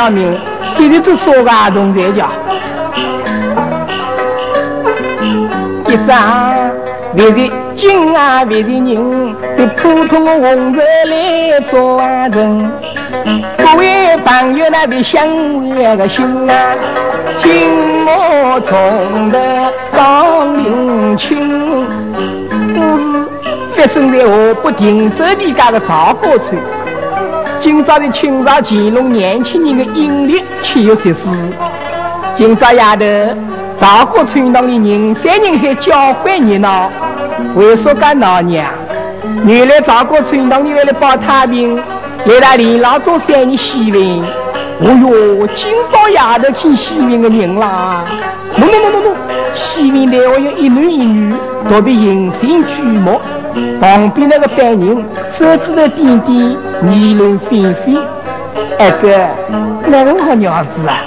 [0.00, 0.38] 个两条命，
[0.78, 2.30] 给你这说个阿东在叫。
[5.88, 6.54] 一扎
[7.14, 12.70] 为是金啊，为是人，这普通的红尘来做人。
[13.58, 15.28] 各位朋友，那别相
[15.68, 16.54] 为个心啊，
[17.36, 21.86] 金我中的高领清，
[22.74, 23.28] 故事
[23.74, 26.58] 发生在河北定州地界的赵国村。
[27.60, 31.28] 今朝的清朝乾隆年轻人的阴历七月十四，
[32.34, 33.04] 今朝丫头。
[33.76, 36.90] 赵国村堂里人山人海交欢热闹，
[37.54, 38.64] 为啥个闹呢？
[39.46, 41.76] 原来赵国村堂里为了保太平，
[42.24, 44.22] 来到连老做三人喜运。
[44.80, 48.06] 哦哟，今朝丫头看喜运的人啦！
[48.56, 49.14] 喏喏喏喏喏，
[49.54, 51.34] 喜运内外有一男一女，
[51.68, 53.20] 特别引人注目。
[53.80, 56.56] 旁边那个犯人手指头点点，
[56.92, 57.96] 议论纷纷。
[58.78, 61.04] 二哥，哪个好娘子啊？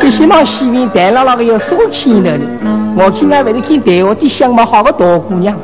[0.00, 2.36] 这些嘛，西面带了那个要少钱的
[2.96, 5.56] 我看俺为了看大学的相貌好个大姑娘，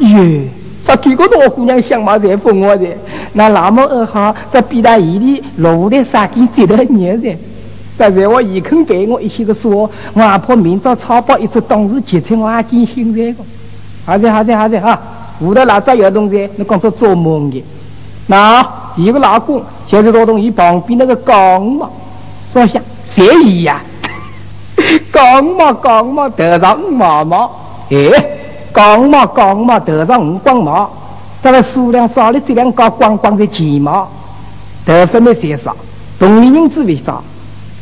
[0.00, 0.42] 耶，
[0.82, 2.86] 这几个大姑娘相貌才疯我的，
[3.32, 7.36] 那那么二好，这比他一的路的啥给接得热噻。
[7.96, 13.42] 这在我一肯给我一些个说，我还怕明早草包一只当时结成，我还更心这个。
[14.04, 14.98] 好的好的好的哈，
[15.40, 17.64] 屋头那只有东西，你讲做做梦的。
[18.26, 21.88] 那一个老公就是坐东一旁边那个缸嘛。
[22.52, 23.80] 说下谁意呀？
[25.12, 27.50] 刚嘛刚嘛，头上五毛毛，
[27.90, 27.96] 哎，
[28.72, 30.90] 刚嘛刚嘛，头上五光毛，
[31.42, 34.08] 这个数量少的这两个光光的睫毛，
[34.84, 35.76] 头发没嫌少，
[36.18, 37.22] 同龄人子为少，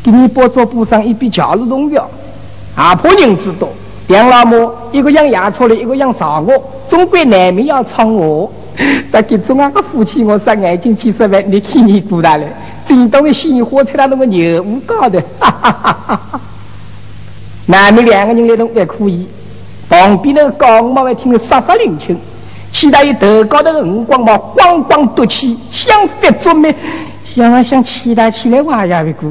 [0.03, 2.07] 给你包做补上一笔桥路东条，
[2.75, 3.71] 阿婆人子多，
[4.09, 8.51] 两老母一个养牙错的，一个养嫦娥，总归难免要唱我，
[9.11, 12.47] 再给中央个夫妻我杀眼睛几十万，你看你多大了？
[12.87, 16.41] 正当的鲜花插在那个牛屋高头，哈哈哈哈哈！
[17.67, 19.29] 男女两个人来动也可以，
[19.91, 22.19] 旁边那个高帽还听得沙沙灵清，
[22.73, 26.75] 其他有头高头的五光帽光光夺气，想发作美，
[27.35, 29.31] 想啊想期待起来哇呀一个，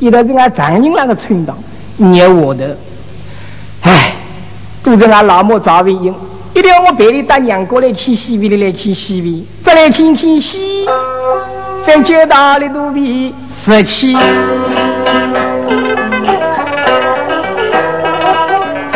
[0.00, 1.56] 给到是俺丈人那个村长，
[1.98, 2.76] 捏我的，
[3.88, 4.12] 唉，
[4.82, 6.14] 都是俺老母赵文英，
[6.52, 10.86] 一定要我陪你带娘过来去西边的来去西边，再来看看戏。
[11.86, 14.14] 三九大的肚皮十七，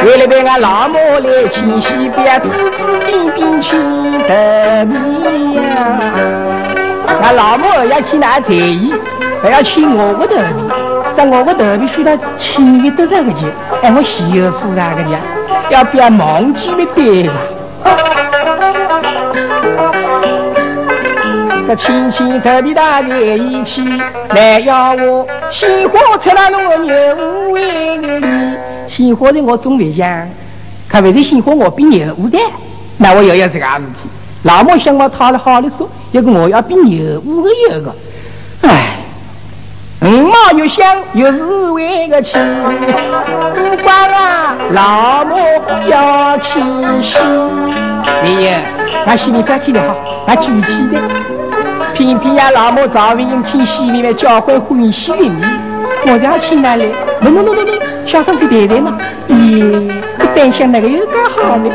[0.04, 3.80] 为了陪俺老母来听戏，不要指指点点亲
[4.28, 6.00] 得你呀！
[7.22, 8.92] 俺老母要去哪在意，
[9.42, 13.50] 还要亲我个头皮，在我个头皮需要亲的多少个钱？
[13.82, 15.20] 哎，我媳妇说那个钱，
[15.70, 17.34] 要不要忘记没得吧？
[21.66, 23.82] 这亲戚特别大在一起，
[24.30, 27.62] 来要我鲜花插到侬个牛屋里，
[28.88, 30.28] 鲜花人我总不想，
[30.88, 32.38] 可不是鲜花我比牛屋的，
[32.98, 34.08] 那我又要这个事体。
[34.44, 37.92] 老母想我讨了好的说，一个我要比牛屋的一个，
[38.62, 38.98] 唉，
[40.02, 40.84] 五毛越想
[41.14, 42.36] 越是为个气，
[43.72, 45.34] 不管啊，老母
[45.88, 46.60] 要去
[47.00, 47.16] 洗，
[48.22, 48.60] 哎呀，
[49.06, 49.96] 那心里不要听得好，
[50.26, 51.00] 那举起的。
[51.94, 55.42] 偏偏呀，老母赵文英听戏里面教会欢喜的你，
[56.06, 56.84] 我才要去哪里？
[57.22, 58.98] 喏喏喏喏喏，小生子太太嘛，
[59.30, 61.70] 咦，这担心那个有干好呢？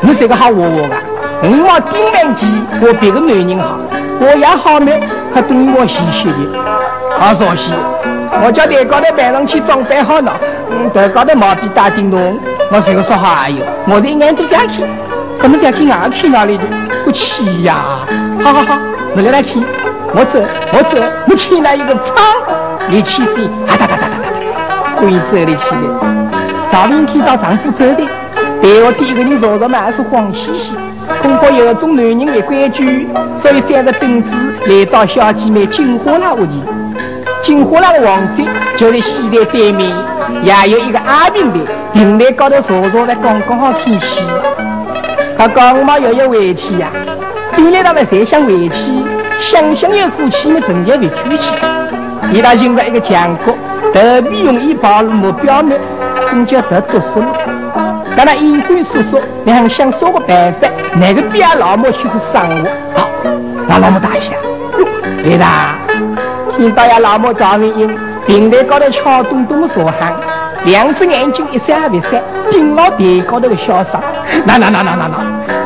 [0.00, 0.96] 你是个好娃娃啊！
[1.42, 2.46] 我往顶门去，
[2.80, 3.78] 我别个男人好，
[4.18, 4.90] 我也好呢，
[5.34, 6.38] 可等我洗洗的。
[7.18, 7.70] 好说戏，
[8.42, 10.32] 我叫台高头摆上去装扮好了，
[10.70, 12.38] 嗯，台高头毛笔打叮咚，
[12.70, 14.68] 我随个说好阿友，我是一眼都不要看，
[15.40, 16.58] 怎么不要看俺去哪里？
[16.58, 16.64] 去？
[17.04, 18.00] 不去呀！
[18.42, 18.78] 好好好。
[19.16, 19.60] 我来来去，
[20.12, 20.42] 我走，
[20.72, 20.98] 我走，
[21.28, 22.16] 我牵来一个仓，
[22.88, 26.68] 你起身，哒哒哒哒哒哒，可以走得起来。
[26.68, 28.04] 赵林听到丈夫走的，
[28.60, 30.74] 对我第一个人坐着嘛是黄兮兮，
[31.22, 33.06] 恐怕有种男人的规矩，
[33.38, 34.34] 所以站着凳子
[34.66, 36.64] 来到小姐妹金花那屋里。
[37.44, 38.42] 金花那个王子
[38.74, 39.94] 就在戏台对面，
[40.42, 41.60] 也有一个阿平台，
[41.92, 44.22] 平台高头坐着的刚刚好看戏。
[45.36, 46.88] 他刚嘛又要回去呀。
[47.54, 48.90] 本来他们侪想回去，
[49.38, 51.54] 想想又过去，没成就没举起。
[52.32, 53.54] 伊拉寻着一个强国，
[53.92, 55.76] 特别容易暴露目标呢，
[56.30, 57.26] 总叫得读书了。
[58.16, 60.66] 但他阴魂烁烁，想想什么办法？
[60.98, 63.10] 哪个比俺老母去说生活好？
[63.68, 64.38] 让老母打起来。
[65.22, 65.44] 对的，
[66.56, 70.12] 听到呀，老母赵文英平台高头敲咚咚的说喊，
[70.64, 74.00] 两只眼睛一闪一闪，盯牢台高头的小生。
[74.44, 75.18] 那那那那那那。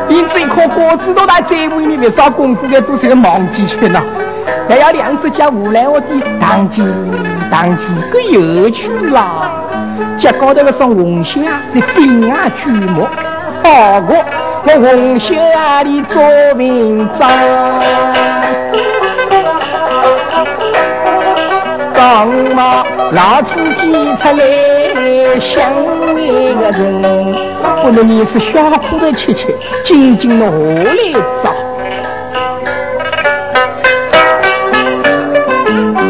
[0.08, 4.02] 因此一颗果子都在嘴里面不少功夫的都是个忘记去了。
[4.67, 6.06] 还要两只脚无赖我的
[6.40, 6.82] 当机
[7.50, 9.50] 当机个又去了。
[10.17, 13.06] 脚高头个双红袖啊，在冰啊举木，
[13.62, 14.17] 好过
[14.64, 16.23] 我红袖啊里做
[16.56, 17.29] 文章。
[21.98, 25.60] 刚嘛，老子记出来想
[26.14, 27.02] 那个人，
[27.82, 29.48] 不能你是小苦的吃吃，
[29.82, 30.94] 紧紧的何来
[31.42, 31.52] 找？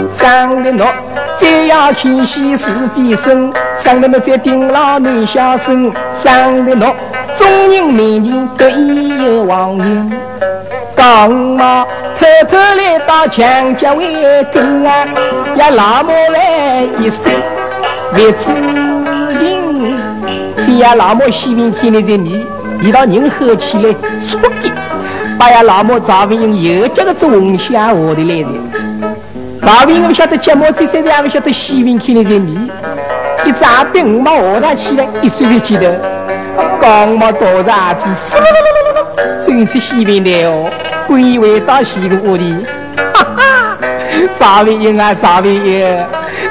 [0.08, 0.87] 上的诺，
[1.38, 6.94] 再要听戏是必胜；上的诺，再顶老男小生；上的诺，
[7.34, 10.12] 众人面前得意有王云。
[10.94, 11.87] 刚嘛，
[12.19, 15.06] 偷偷来到墙角围根啊，
[15.58, 17.32] 呀老母来一声，
[18.14, 19.99] 别知情。
[20.56, 22.46] 谁呀老母西边看的在面，
[22.81, 24.70] 一道人喝起来，说的，
[25.37, 28.50] 把呀老母赵文英又叫个做红霞下的来着。
[29.60, 32.70] 赵文英不晓得节目这三天也不晓得西边看的在面，
[33.44, 36.00] 一扎兵马下他起来，一睡就记得，
[36.81, 38.06] 刚嘛多啥子，
[39.40, 40.70] 走出西边来哦。
[41.08, 42.55] 归回到西个屋里，
[44.37, 46.05] 赵文英啊，赵文英，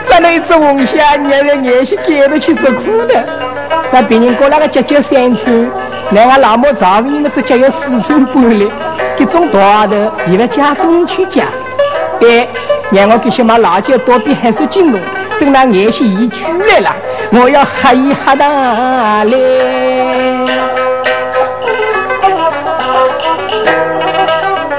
[0.06, 3.24] 咱那一只红虾，原来眼是给着去受苦的。
[3.90, 5.70] 咱别人过那个结结三寸，
[6.12, 8.72] 那个老母赵文英的只脚有四寸半了，
[9.18, 11.46] 这种大头，你们加工去加。
[12.20, 12.48] 对，
[12.92, 15.00] 让我给些嘛辣椒多比还是劲浓，
[15.40, 16.96] 等那眼线一出来了，
[17.32, 20.37] 我要喝一喝的嘞。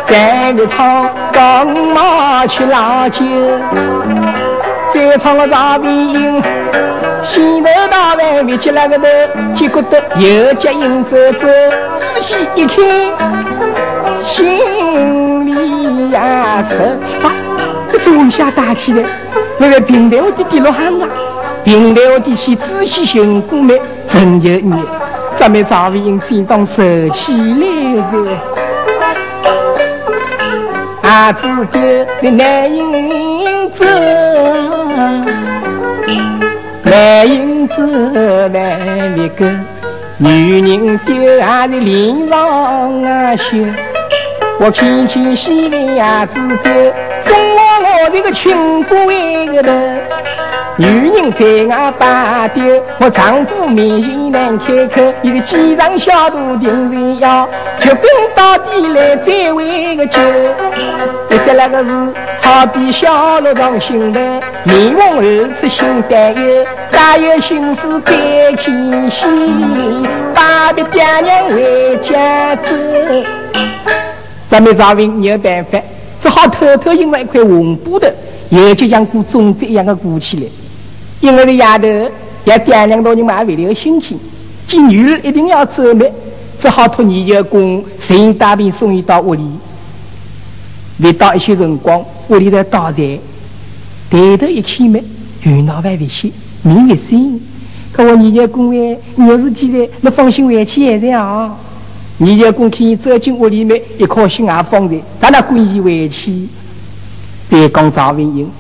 [0.09, 3.23] 在个唱刚马去拉酒，
[4.91, 5.85] 再唱个赵文
[6.15, 6.43] 英，
[7.23, 9.05] 心头大碗别起那个头，
[9.53, 11.47] 结果的又接应走走，
[11.95, 12.83] 仔细一看，
[14.25, 16.83] 心里呀是
[17.23, 17.31] 啊，
[17.93, 19.03] 这中下大气的，
[19.59, 21.09] 那个平台我的滴落汗啊，
[21.65, 24.73] 平台我的去仔细寻过没，真就你，
[25.35, 28.17] 咱们赵文英真当受气来着。
[31.09, 31.81] 阿子丢
[32.21, 33.83] 在南营子，
[36.83, 37.81] 南营子
[38.51, 39.47] 南那个
[40.19, 43.57] 女人丢还是脸上啊羞。
[44.61, 46.71] 我轻轻西边伢子丢，
[47.23, 47.59] 中我
[48.05, 49.71] 我这个亲姑一个头。
[50.81, 52.63] 女人在外把丢，
[53.01, 55.13] 我丈夫面前难开口。
[55.23, 57.49] 一个机场小肚定人要，
[57.81, 58.03] 绝冰
[58.33, 60.21] 到底来再为个酒。
[61.29, 61.91] 第三那个是
[62.41, 64.21] 好比小鹿撞心头，
[64.63, 69.27] 面红耳赤心担忧，家有心事再看戏，
[70.33, 72.71] 把别爹娘回家走。
[74.47, 75.81] 咱们赵云没有办法，
[76.21, 78.07] 只好偷偷印了一块红布头，
[78.51, 80.45] 又就像裹粽子一样的鼓起来。
[81.21, 81.87] 因为这丫头
[82.45, 84.19] 要掂量到你妈为了心情，
[84.67, 86.13] 今女儿一定要走灭，
[86.59, 89.43] 只好托二舅公陈大兵送伊到屋里。
[90.99, 93.19] 未到一些辰光，屋里头倒财，
[94.11, 95.03] 抬头一看没，
[95.43, 96.31] 云闹外微些，
[96.63, 97.41] 面微生。
[97.93, 101.57] 可我二舅公哎，有事体在，你放心回去也是啊。
[102.21, 106.49] 二舅公看你走进屋里面，一颗心也放在，咱俩关系回去。
[107.47, 108.51] 再讲赵文英，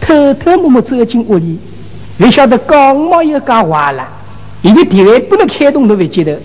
[0.00, 1.58] 偷偷摸摸走进屋里。
[2.16, 4.06] 不晓得刚毛又讲话了，
[4.62, 6.38] 你的地位不能开动都不记得，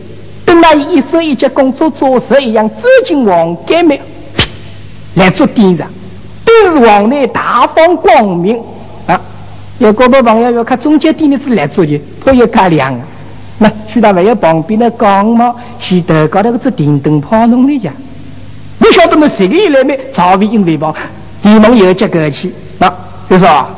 [0.44, 4.00] 等那一手一脚工作做事一样，走进王家门
[5.14, 5.88] 来做店长，
[6.44, 8.60] 都是王内大方光明
[9.06, 9.22] 啊！
[9.78, 13.02] 有各位朋友要看中间店的子来做的，颇有干量啊！
[13.60, 17.92] 那徐大还有旁边的刚毛，西头高头个只电灯泡弄的家，
[18.80, 19.30] 不晓得么？
[19.30, 20.00] 谁个来没？
[20.12, 20.92] 赵伟英为帮，
[21.44, 22.92] 连忙又接过去，那
[23.30, 23.70] 就是啊。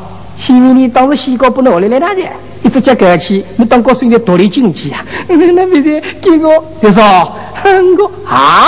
[0.42, 2.32] 西面你当时西高不能下来来大姐，
[2.64, 5.06] 一直接过去，你当高是你独立经济啊？
[5.30, 7.04] 那不是给我就说，
[7.64, 8.68] 我啊，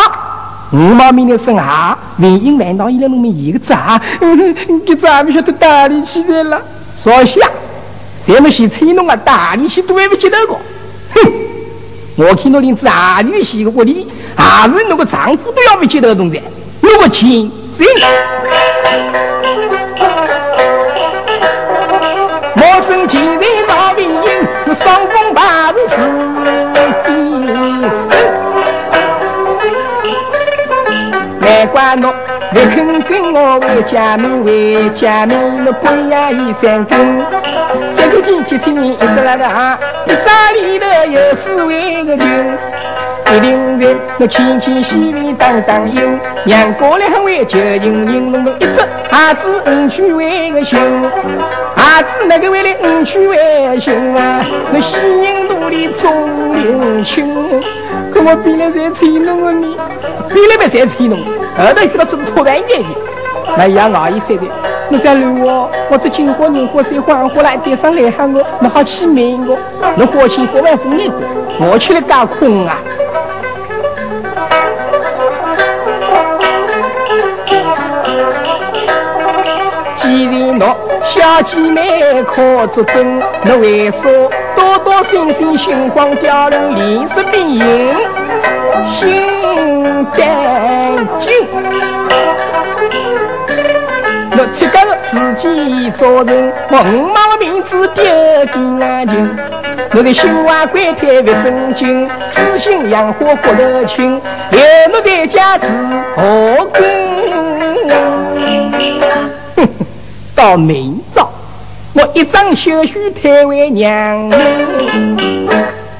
[0.71, 3.99] 五毛米的生下，文英万道伊来弄么一个渣，
[4.85, 6.61] 这渣不晓得大力气的了。
[7.03, 7.41] 说下，
[8.19, 9.15] 什么是吹弄啊？
[9.15, 10.59] 大力气都还不记得过。
[11.15, 11.31] 哼，
[12.17, 16.39] 我看到连大力气个屋里，还是那个丈夫都要不记得东西，
[16.81, 17.83] 那个亲谁。
[23.07, 25.97] 前在赵兵营，双风把是
[27.83, 28.01] 的手。
[31.39, 32.13] 难怪侬
[32.51, 37.23] 不肯跟我为家门为家门，半夜有三更，
[37.87, 42.27] 三个天七千一直那个啊，一早里头有四万个军。
[43.35, 43.87] 一定在
[44.19, 48.79] 那轻轻细里当当音，娘过来很会，就营营隆隆一只
[49.09, 50.77] 孩子五去为个心，
[51.83, 57.61] 孩子那个为了五去为心啊，那西营路里钟灵清，
[58.09, 59.75] 可我比了在吹弄啊你，
[60.29, 62.87] 比了没在吹弄，后头去到做托盘眼睛，
[63.57, 64.43] 那样阿姨说的，
[64.87, 69.57] 你别乱我，我这金火银火水黄火来点上来喊我，那好起名我，
[69.97, 71.15] 那花钱火万火一个，
[71.59, 72.79] 我去了干空啊。
[80.15, 84.07] 既然侬小姐妹可作证，侬为啥
[84.55, 87.65] 多多心心星光掉入脸色变形？
[88.91, 90.27] 心胆
[91.17, 91.33] 惊，
[94.37, 99.35] 我这个自己造成我五毛名字丢给眼睛。
[99.95, 104.61] 我的心怀鬼胎不正经，痴心养花骨头轻，留
[104.93, 105.65] 我在家是
[106.15, 107.12] 何根？
[110.35, 111.29] 到明早，
[111.93, 114.29] 我一张小书推为娘。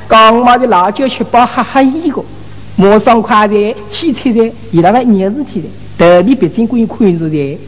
[0.08, 2.24] 刚买的辣椒吃饱哈哈一个，
[2.76, 7.60] 马上快在汽车站，伊拉个热事体的，特别别经过看住的。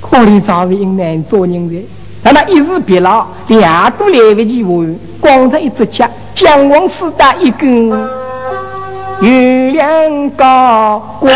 [0.00, 1.84] 可怜赵为英难做人的，
[2.22, 7.90] 但那一时别老，两都来不及还，光着一只脚，姜黄丝打一根，
[9.20, 11.32] 月亮高光。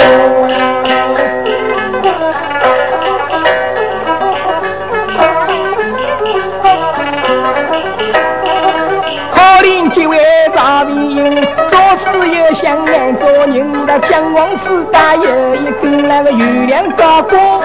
[12.72, 13.86] 又像难做人。
[13.86, 17.60] 那姜王四大有一根那个月亮高高，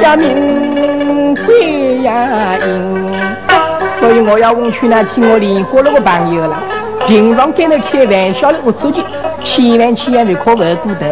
[0.00, 2.56] 要名贵呀。
[3.96, 6.62] 所以我要问去那听我莲花那个朋友了。
[7.06, 9.02] 平常跟他开玩笑的恶作剧，
[9.42, 11.06] 千万千万别可玩过头。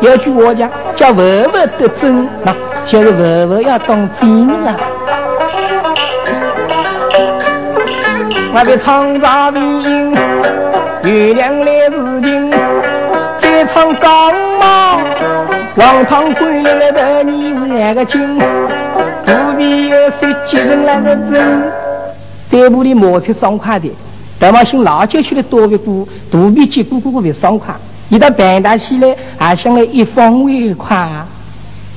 [0.00, 2.54] 有句话讲，叫“文文得真”，那
[2.86, 4.76] 就是文文要当真了。
[8.54, 10.12] 我的唱杂兵，
[11.04, 12.20] 月亮来自
[13.72, 14.98] 情，再唱钢马，
[15.76, 18.38] 王堂归来的你那个亲，
[19.24, 21.72] 不必有谁继承那个真，
[22.46, 23.90] 在屋里磨出爽快的，
[24.38, 27.74] 但我姓老就去的多不过，肚皮结鼓鼓鼓别爽快，
[28.10, 31.08] 一到办大起来还想来一方为快。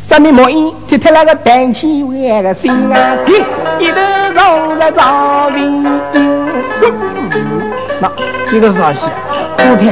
[0.08, 3.44] 咱们莫因贴贴那个板起为个心啊，嘿
[3.79, 4.00] 一头
[4.34, 5.84] 撞在灶边。
[8.00, 8.12] 那
[8.51, 9.00] 这个是啥戏？
[9.58, 9.91] 火腿，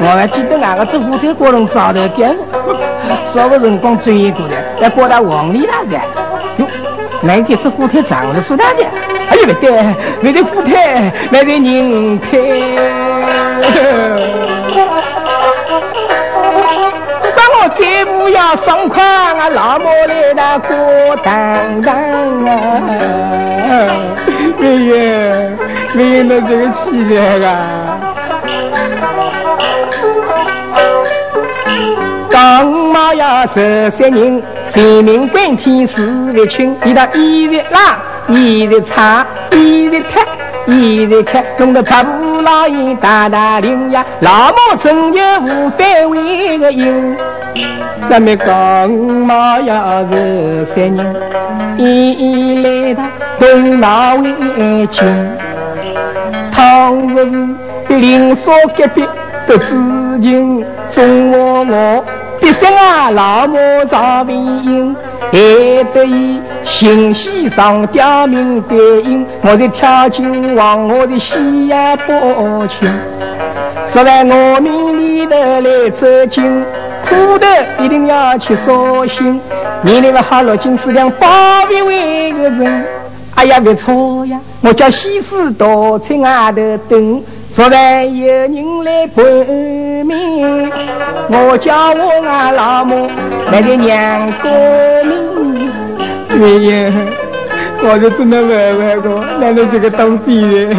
[0.00, 2.36] 我还记得俺个这火腿过龙灶头干，
[3.24, 6.04] 少个辰光追过的，要过到黄里大寨。
[6.58, 6.66] 哟，
[7.22, 8.86] 那个这火腿长得苏大寨？
[9.30, 9.70] 哎呦不对，
[10.20, 12.78] 不对火腿，那对人腿。
[17.74, 19.02] 再不要爽快，
[19.34, 20.76] 我老母来那过
[21.24, 21.92] 当当
[22.46, 22.52] 啊！
[24.60, 24.94] 没有，
[25.94, 27.83] 没有那这个气量啊！
[32.46, 36.76] 刚嘛要十三人，性命关天事不轻。
[36.84, 37.98] 一到一日拉，
[38.28, 40.22] 一日擦，一日脱，
[40.66, 44.04] 一日开，弄得拍不老爷大大领呀！
[44.20, 47.16] 老母真有无非为个因。
[48.10, 51.16] 咱们刚嘛要是三人，
[51.78, 53.02] 一一来到
[53.38, 55.08] 东南为亲，
[56.52, 57.48] 倘若是
[57.88, 59.02] 被邻舍隔壁
[59.46, 59.78] 得知
[60.20, 62.04] 情，总我我
[62.44, 63.56] 必生啊老母
[63.90, 64.96] 赵兵营，
[65.32, 72.86] 还得以信息上吊名对应，我的跳进王我的西呀伯亲，
[73.86, 76.44] 十万我命里头来走近。
[77.08, 77.46] 苦头
[77.82, 79.40] 一定要去绍兴，
[79.80, 81.26] 你那个哈罗金丝两包
[81.66, 82.86] 庇为个人，
[83.36, 84.38] 哎呀别错呀！
[84.60, 87.22] 我叫西施多在外头等，
[87.54, 90.72] 昨晚有人来报名，
[91.28, 93.08] 我叫我阿老母
[93.48, 94.50] 那个娘过
[95.04, 95.70] 命。
[96.30, 96.34] 哎
[96.64, 96.92] 呀，
[97.80, 100.74] 我就只能问问个，难道是个当贼的？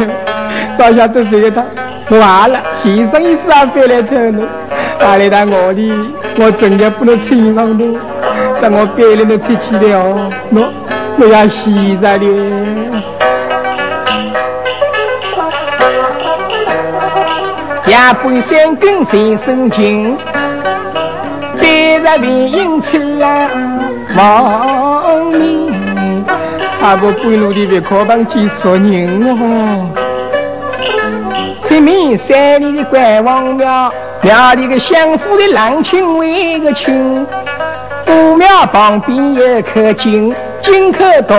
[0.77, 1.63] 早晓得这个他，
[2.09, 4.45] 完了，先生一死啊，别来偷了。
[4.99, 5.93] 打来打我的，
[6.37, 7.85] 我真的不能承上的，
[8.61, 10.73] 在我别人都出去了，我
[11.19, 12.84] 我要洗在了。
[17.95, 20.17] 夜半三更三声惊，
[21.57, 23.49] 白日连营出来
[24.17, 25.71] 望你，
[26.81, 29.87] 阿个半路的别靠帮几十人哦。
[31.61, 33.89] 前面山里的关王庙，
[34.21, 37.25] 庙里个相府的郎亲为个亲。
[38.05, 41.35] 古庙旁边有口井，井口大，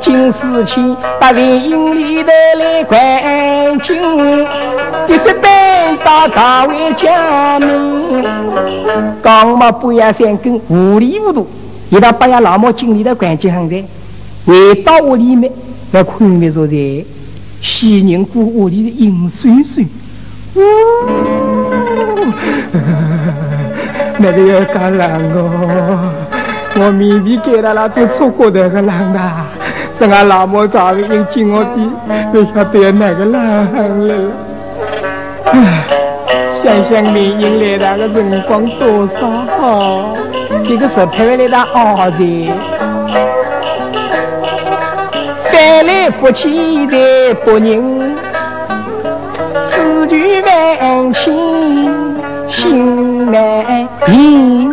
[0.00, 4.69] 井水浅，八人营里头来关井。
[5.06, 11.46] 第十班到大卫家门，刚嘛半夜三更糊里糊涂，
[11.90, 13.84] 一到半夜老母井里头关井很在，
[14.46, 15.52] 回到屋里面
[15.92, 16.76] 要看灭着在。
[17.62, 19.86] 西宁古屋里的阴水水，
[20.54, 20.60] 呜，
[24.16, 26.10] 那个要干冷哦，
[26.76, 29.20] 我明明给他那都错过那个冷的，
[29.94, 31.76] 这俺老母早就引进我的，
[32.32, 34.14] 不晓得哪个冷了。
[35.52, 35.84] 唉，
[36.62, 39.28] 想想你迎来那个辰光多少
[39.58, 40.14] 好，
[40.64, 42.22] 一个是拍回来的儿子。
[45.50, 48.14] 翻来覆去的不宁，
[49.62, 51.34] 思绪万千
[52.46, 54.69] 心难平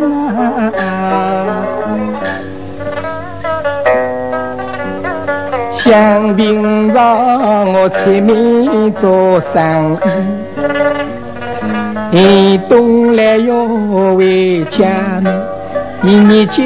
[5.88, 9.98] 想平常我出门做生
[12.12, 13.66] 意，一冬来要
[14.18, 14.86] 回家
[15.24, 15.34] 门，
[16.04, 16.62] 一年酒，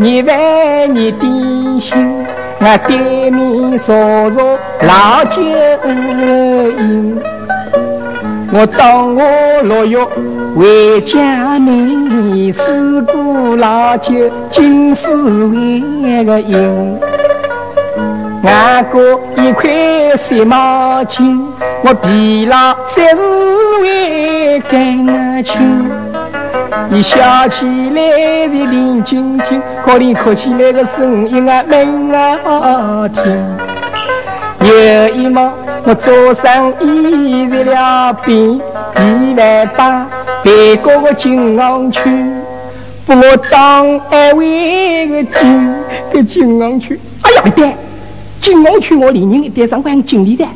[0.00, 2.26] 一饭，一点心。
[2.58, 3.94] 我对面坐
[4.30, 5.40] 着老酒
[6.80, 7.20] 饮，
[8.52, 9.22] 我当我
[9.62, 10.04] 六月
[10.56, 14.12] 回家门，四顾老酒
[14.50, 16.98] 尽是为个饮。
[18.46, 19.02] 外国
[19.36, 21.26] 一块三毛钱，
[21.82, 23.22] 我疲劳三是
[23.82, 25.90] 为感情。
[26.92, 33.56] 一笑起来是林晶晶，可怜哭起来的声音啊没啊听。
[34.60, 35.52] 有一梦，
[35.84, 40.06] 我做生意在了边，一万八
[40.44, 42.00] 背过个金昂去，
[43.06, 45.74] 把我当安慰个金
[46.12, 47.00] 个金昂去。
[47.22, 47.74] 哎呀，不对，
[48.46, 50.46] 金昂去我连人一点上班经理的。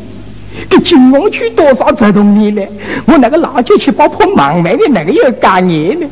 [0.68, 2.62] 这金龙区多少折腾你呢？
[3.04, 6.06] 我那个老姐去包破忙完的那个要干年呢？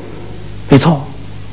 [0.69, 1.01] 没错，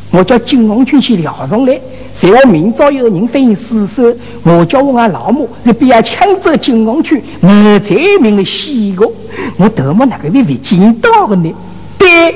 [0.10, 1.80] 我叫金龙区去聊上来，
[2.12, 9.08] 随我明早有人反映失手，我叫我俺老母在边抢走金龙区没罪名的西个，
[9.58, 11.54] 我多么那个会会见到的呢？
[12.00, 12.34] 对，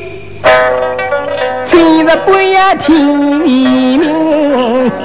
[1.71, 4.01] 今日半夜天明，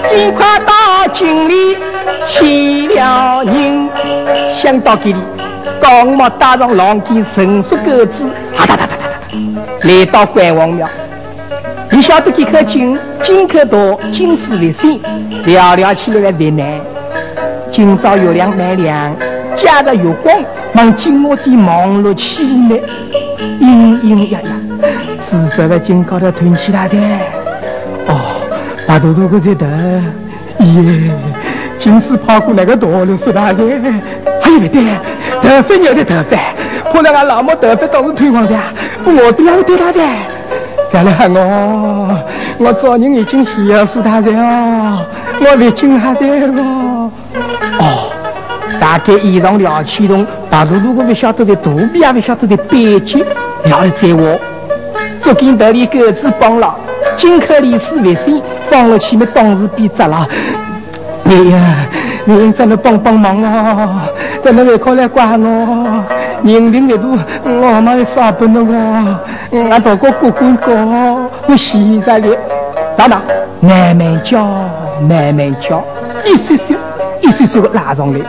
[0.08, 1.76] 尽快到井里
[2.24, 3.90] 去了人，
[4.50, 5.16] 想到这里。
[5.78, 10.88] 刚嘛打上狼犄神速狗子，哈哒哒哒哒哒，来到关王庙。
[11.90, 14.98] 你晓得这口井，井口多，井水为深，
[15.44, 16.80] 聊聊起来为难。
[17.70, 19.14] 今朝月亮蛮亮，
[19.54, 20.34] 借着月光，
[20.72, 22.80] 往井窝底望了起来，
[23.64, 24.38] 隐隐约约，
[25.16, 26.98] 四十的井高头吞起来噻。
[28.06, 28.20] 哦，
[28.86, 29.64] 大多多个在头，
[30.58, 31.10] 耶，
[31.78, 33.64] 井水跑过来个大了，说大噻，
[34.42, 34.82] 还有不对。
[35.40, 36.36] 头发牛的头发，
[36.92, 38.54] 怕那俺老母头发倒是推光噻，
[39.02, 40.02] 不我都要对他噻。
[40.92, 42.18] 别来喊我，
[42.58, 45.06] 我早年已经写书他噻哦，
[45.40, 46.26] 我未经他噻
[46.58, 47.10] 哦。
[47.78, 48.12] 哦，
[48.78, 53.24] 大概衣裳了启动，大多如果不晓得在肚皮，也不晓得在背脊，
[53.64, 54.38] 了在我。
[55.20, 56.74] 竹竿头里钩子绑了，
[57.16, 60.28] 金口里水为深，放了去面当时变窄了。
[61.22, 61.86] 你呀，
[62.26, 64.08] 你在那帮帮忙啊。
[64.42, 66.04] 在那外口来管我，
[66.42, 69.18] 人品那度我妈要杀不侬哦，
[69.70, 70.74] 俺大哥过过过，
[71.46, 72.36] 我现在的
[72.94, 73.18] 咋的？
[73.60, 74.44] 慢慢教，
[75.08, 75.82] 慢慢教，
[76.26, 76.76] 一岁岁，
[77.24, 78.20] 一岁岁的拉上来，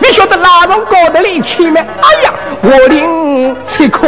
[0.00, 1.80] 你晓得拉上高头来去吗？
[1.80, 2.32] 哎呀，
[2.62, 4.06] 我领吃苦。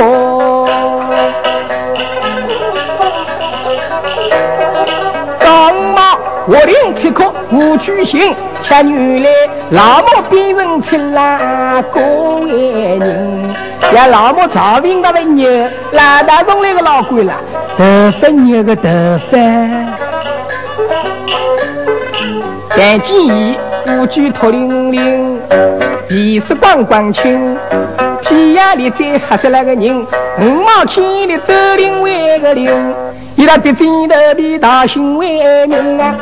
[6.45, 9.31] 我灵七颗五曲星，吃原来
[9.71, 12.01] 老母变成七拉个
[12.49, 13.55] 人，
[13.95, 15.49] 呀老母早病到了牛，
[15.93, 17.35] 拉大东来个老鬼了，
[17.79, 17.85] 头
[18.21, 18.89] 发牛个头
[19.31, 19.39] 发，
[22.77, 25.41] 但见伊五句脱零零，
[26.09, 27.57] 皮色光光青，
[28.23, 30.07] 皮眼里再黑色那个人，
[30.41, 32.71] 五毛钱的斗零为个零。
[33.35, 36.15] 伊拉别肩头的大心为民啊，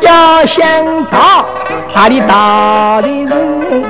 [0.00, 0.64] 要想
[1.04, 1.46] 到
[1.92, 3.84] 他的大的人，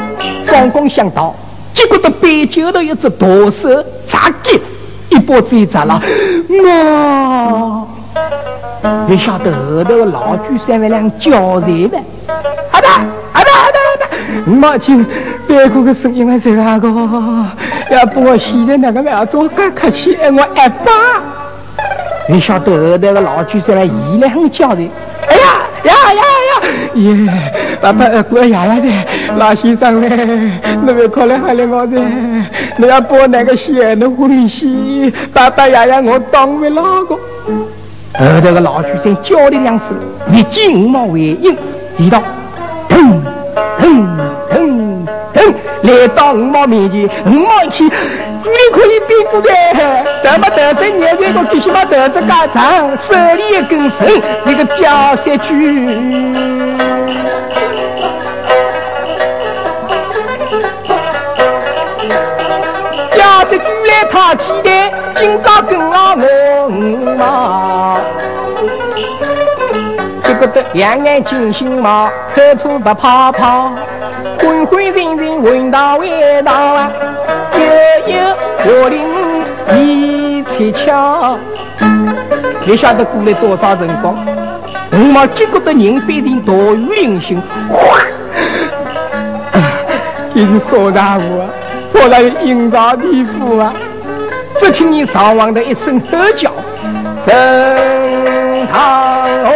[0.47, 1.35] 刚刚想到，
[1.73, 4.61] 结果到北酒头一只大手砸给，
[5.09, 6.03] 一把子一砸了，
[6.49, 7.87] 我
[9.09, 12.03] 你晓得后头老举三万两交财呗？
[12.77, 12.89] 好的，
[13.33, 15.07] 好的，好的，好的，母亲
[15.47, 16.89] 别个个声音还是那个，
[17.91, 20.93] 要不我现在那个要做更客气，我爱爸。
[22.29, 24.91] 你晓得后头个老居在那议论很叫的，
[25.27, 25.43] 哎呀
[25.85, 26.69] 呀呀呀！
[26.97, 28.89] 耶，爸爸二姑爷爷噻，
[29.39, 30.09] 老先生嘞，
[30.85, 31.97] 你别过来喊了我噻，
[32.77, 37.17] 你要拨那个线的欢喜，爸爸爷爷我当为哪个？
[38.19, 39.97] 后头个老居生叫了两声，
[40.31, 41.57] 立即五毛回应，
[41.97, 42.23] 一道，
[45.83, 48.01] 来到五毛面前，五毛一看。
[48.47, 54.07] 你可以变过来，得么得子年这个最起码得子加长，手里一根绳，
[54.45, 55.85] 这个吊石锯。
[63.13, 67.99] 吊石锯来他期待，今朝跟了我五毛，
[70.23, 73.73] 结果得两眼金星毛，口吐白泡泡，
[74.47, 76.93] 昏昏沉沉闻到味道啊。
[77.57, 77.59] 悠
[78.13, 78.21] 悠
[78.65, 79.01] 我领
[79.77, 81.37] 一彩桥，
[82.65, 84.17] 你晓得过了多少辰光？
[84.93, 87.99] 五毛结果的人变成大雨淋星，哗！
[90.33, 91.25] 这是说啥话？
[91.95, 93.75] 我来阴曹地府啊！
[94.59, 96.07] 只听你上王的一声吼
[96.37, 96.53] 叫
[97.13, 97.35] ：“神
[98.73, 99.53] 堂哦！”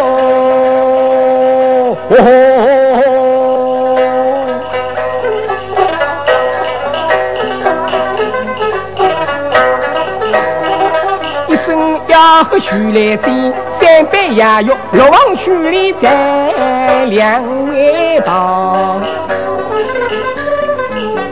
[12.51, 19.01] 个徐来进，三杯雅药，六王曲里在两位旁。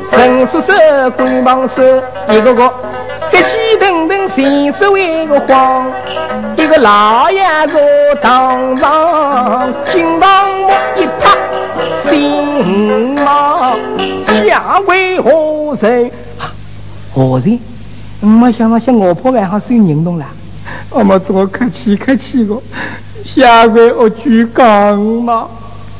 [0.09, 0.73] 神叔叔，
[1.17, 1.83] 官帮手，
[2.31, 2.73] 一个个
[3.21, 5.87] 杀气腾腾，神色为个慌。
[6.57, 7.81] 一个老爷坐
[8.23, 11.37] 堂上，金堂木一拍，
[12.01, 13.77] 心毛
[14.27, 16.11] 下跪何人？
[17.13, 17.59] 何人？
[18.21, 20.25] 没想我想，我婆晚上受人动了。
[20.91, 22.61] 我们做客气客气个，
[23.23, 25.47] 下回我举刚嘛，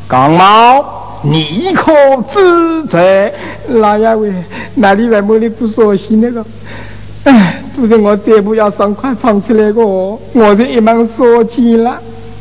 [0.09, 0.83] 刚毛，
[1.23, 1.93] 你可
[2.27, 3.33] 知在？
[3.69, 4.33] 老爷喂，
[4.77, 6.45] 哪里来么你不说心那个？
[7.25, 12.01] 哎，不是我这步要上快唱起来个，我是一门说起了。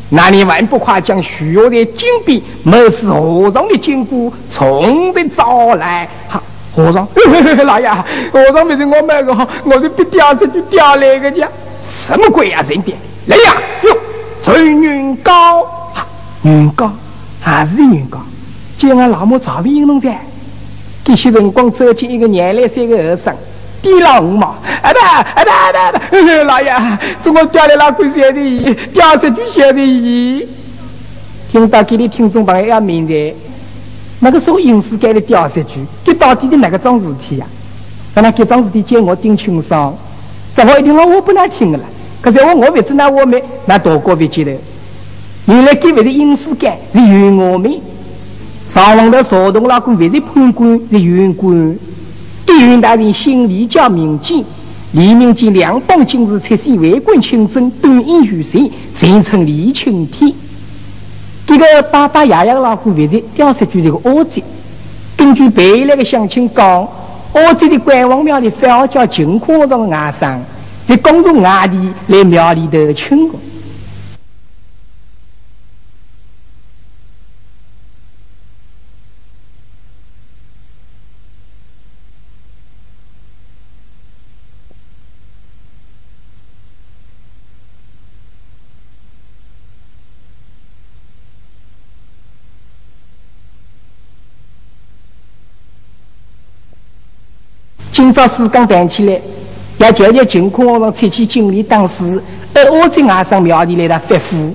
[0.09, 6.07] 那你万不夸将徐学的金币，某是和尚的金箍，从这找来？
[6.29, 6.41] 哈，
[6.73, 7.05] 和尚，
[7.67, 7.89] 老爷，
[8.31, 11.49] 和尚不是我买个，我是被吊死就吊来个家。
[11.87, 12.93] 什么鬼呀，人的
[13.27, 13.61] 来呀！
[13.83, 13.97] 哟，
[14.41, 15.65] 陈云高，
[16.43, 16.91] 云高
[17.39, 18.19] 还是云高，
[18.77, 20.19] 叫俺老母照片弄在。
[21.03, 23.33] 这些辰光走进一个廿来岁的和尚，
[23.81, 26.73] 低了五毛，哎不哎不哎不，老爷，
[27.21, 30.45] 怎么掉了那块小的鱼，掉十句小的鱼。
[31.49, 33.33] 听到给你听众朋友要明白，
[34.19, 37.45] 那个时候银世界的掉十句，这到底是哪个桩事体呀？
[38.13, 39.95] 那那这桩事体叫我顶清爽。
[40.57, 41.83] 正好一定我我不能听的了，
[42.19, 44.57] 可是我我不知那我们那多过不记得。
[45.45, 47.79] 原来给位的隐私感是冤我们，
[48.65, 51.77] 上王的少东老公不是判官是冤官，
[52.43, 54.43] 对云大人心里较明镜，
[54.93, 60.33] 李明见两帮今日出现为官清正，端严如水，人称李青天。
[61.45, 64.43] 这个爸爸爷爷的老虎不是雕石句这个恶贼，
[65.15, 66.87] 根据北来的乡亲讲。
[67.45, 70.39] 我这里关王庙里反而叫金库上的外甥，
[70.87, 73.39] 在公众外地来庙里头请过。
[97.97, 99.19] 今朝时刚谈起来，
[99.79, 102.21] 要叫叫金库王上出去经理当时，
[102.53, 104.53] 而我在外甥庙里来的发福，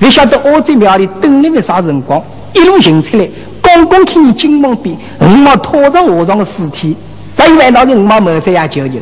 [0.00, 2.20] 不晓得我在庙里等了没啥辰光，
[2.52, 3.28] 一路寻出来，
[3.62, 6.96] 刚刚看见金门边五毛拖着和尚的尸体，
[7.32, 8.94] 再一问到的五毛没在呀舅舅，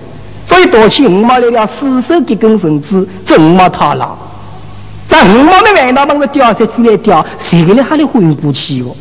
[0.44, 4.14] 所以夺起五毛来了，死手几根绳子，这五毛套牢，
[5.06, 8.94] 在五毛的外道帮着吊下来吊，谁给你还得昏过去哦？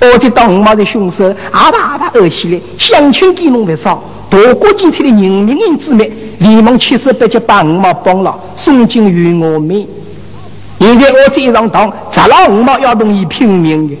[0.00, 9.86] 我就当五毛的凶手，阿爸阿爸饿起来，乡亲给弄不少，大国精彩的人民人之命，连忙七手八脚把五毛绑了，送进院外面。
[10.80, 13.96] 现在我这一上当，砸了五毛要同伊拼命的。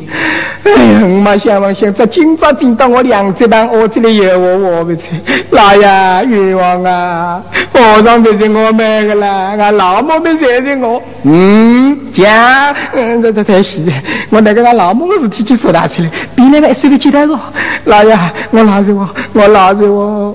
[0.64, 5.10] 哎呀，五毛想望想，这今朝听到我两只班，我这里有我我不吃。
[5.50, 5.82] 老爷
[6.26, 7.42] 冤枉啊！
[7.72, 11.02] 和尚不是我买的啦，俺老母没赚的我。
[11.24, 13.92] 嗯，讲，嗯，这这太是的。
[14.30, 17.38] 我那个俺老母的事体去说他出来，比那个随便简单说。
[17.84, 18.18] 老爷，
[18.50, 20.34] 我老实我，我老实我。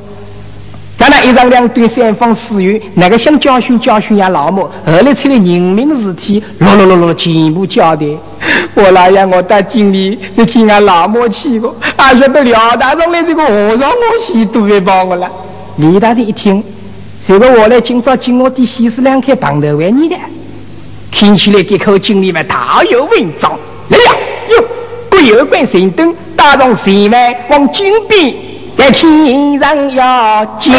[1.06, 8.08] 咱那一长两对三方四院，那个想教训教训呀老母，后来出来人命的事体，咯咯咯咯全部交代。
[8.74, 15.30] 我老爷，我到经理就听俺老母去过，俺晓得辽大上来这个和尚，我洗都会帮我了。
[15.76, 16.63] 李大人一听，
[17.22, 20.15] 这个我来今朝进我的西施两开棒头为你的，
[21.12, 23.52] 听起来这口经理们大有文章。
[23.89, 24.12] 来呀，
[24.50, 24.65] 哟，
[25.08, 28.34] 各有关神灯，打上神外往金边。
[28.78, 30.74] 在天上要金，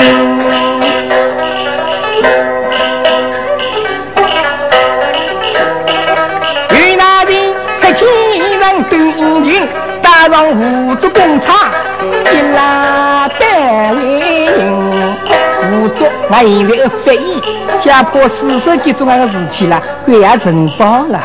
[6.71, 8.07] 云南人在天
[8.61, 9.67] 上端金，
[10.03, 11.57] 打上五竹工厂，
[12.33, 15.17] 一拉单位人。
[15.73, 17.43] 五竹那现在非议，
[17.81, 21.21] 家破四十几做那个事体了，关也承包了。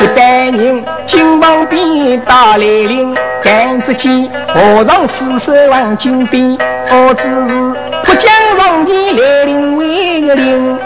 [0.00, 3.16] 一般人金旁边打来临。
[3.44, 6.56] 赶着见和尚四手望金边，
[6.88, 10.78] 我只是不将上前来临为个领。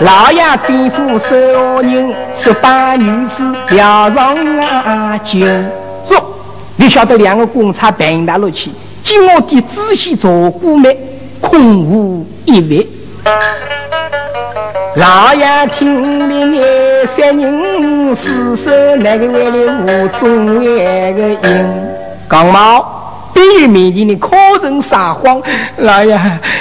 [0.00, 3.44] 老爷吩咐守人，十八女士
[3.76, 5.38] 要上啊酒。
[6.04, 6.20] 说，
[6.74, 8.72] 你晓得两个公差平大路去，
[9.04, 10.98] 今我的仔细做过没？
[11.40, 12.86] 空无一物。
[14.96, 21.66] 老爷听了三人四手那个为了我中那个音。
[22.26, 25.42] 刚毛，必须面前的可人撒谎。
[25.78, 26.18] 老爷，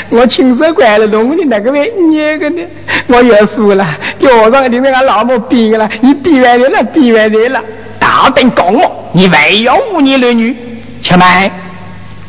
[0.10, 2.62] 我亲手关了洞的那个位，捏个呢？
[3.08, 3.86] 我要输了，
[4.20, 7.62] 给和尚一定让俺老母逼了，你逼完的了，逼完的了。
[8.00, 10.56] 大胆讲我，你还要忤逆儿女？
[11.02, 11.50] 且慢，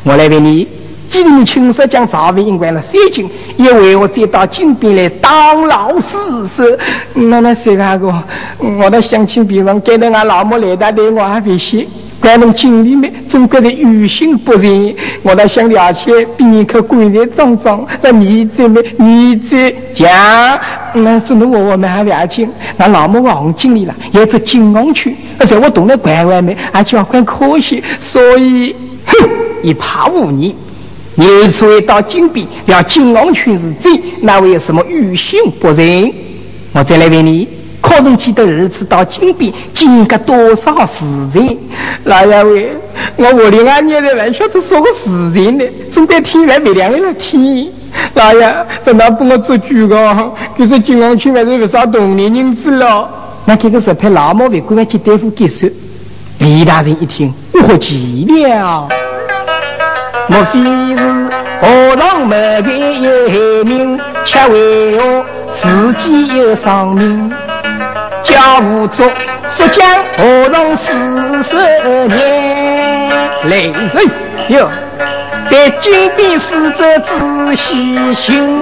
[0.05, 0.69] 我来问你，
[1.09, 6.79] 既然你亲手将赵文英关了三金，又为何再到金边来当老师师？
[7.15, 8.13] 那那谁那个？
[8.59, 11.87] 我到乡亲边上给到俺老母来打的，我还会写。
[12.21, 20.09] 咱们经理们总觉得于心不忍，我倒想了解，比你可官在庄庄，在你这么你这讲，
[20.95, 22.49] 那只能我我们还了解。
[22.79, 29.29] 那老母王经理了，也在金王区，而且我懂得关外面，而且还很可惜，所以哼，
[29.63, 30.57] 一怕无你，
[31.17, 33.91] 你所以到金边，要金王区是贼，
[34.23, 36.13] 那为什么于心不忍？
[36.73, 37.49] 我再来问你。
[37.81, 41.59] 可曾记得儿子到金边经过多少事情？
[42.05, 42.77] 老爷喂，
[43.17, 47.69] 我屋里俺娘在还晓得说个事情呢，总该天来没亮了天。
[48.15, 53.09] 老爷，在那帮我做主个，就是金王区还是不少动年人子了。
[53.45, 55.69] 那这个是派老毛为官员接大夫接手。
[56.39, 58.89] 李大人一听，我何急了？
[60.27, 60.59] 莫非
[61.95, 67.31] 和尚没在有名，却为何自己又丧命？
[68.25, 69.05] 叫无足，
[69.49, 71.57] 说将何从四十
[72.09, 73.09] 年
[73.45, 73.73] 来人
[74.49, 74.69] 哟，
[75.49, 78.61] 在金边使者仔细寻，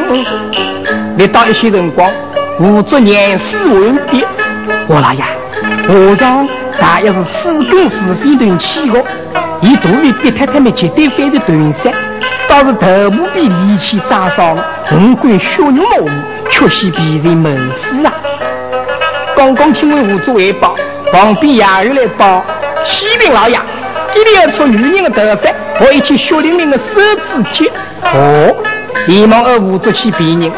[1.17, 2.11] 历到一些辰光，
[2.59, 4.27] 无足年事完毕。
[4.89, 5.25] 我老爷，
[5.89, 6.47] 和尚
[6.79, 9.03] 大约是四更时分断气的，
[9.63, 11.95] 以肚里逼太太们绝对非的断山，
[12.53, 14.55] 倒是头部被利器扎伤，
[14.91, 16.11] 五官血肉模糊，
[16.51, 18.13] 确系被人谋死啊！
[19.35, 20.77] 刚刚听闻吴主汇报，
[21.11, 22.45] 旁边衙役来报，
[22.85, 23.59] 启禀老爷，
[24.13, 25.51] 这里要出女人的头发
[25.83, 27.73] 和一切血淋淋的手指节。
[28.03, 28.55] 哦，
[29.07, 30.53] 连忙和吴主去辨认，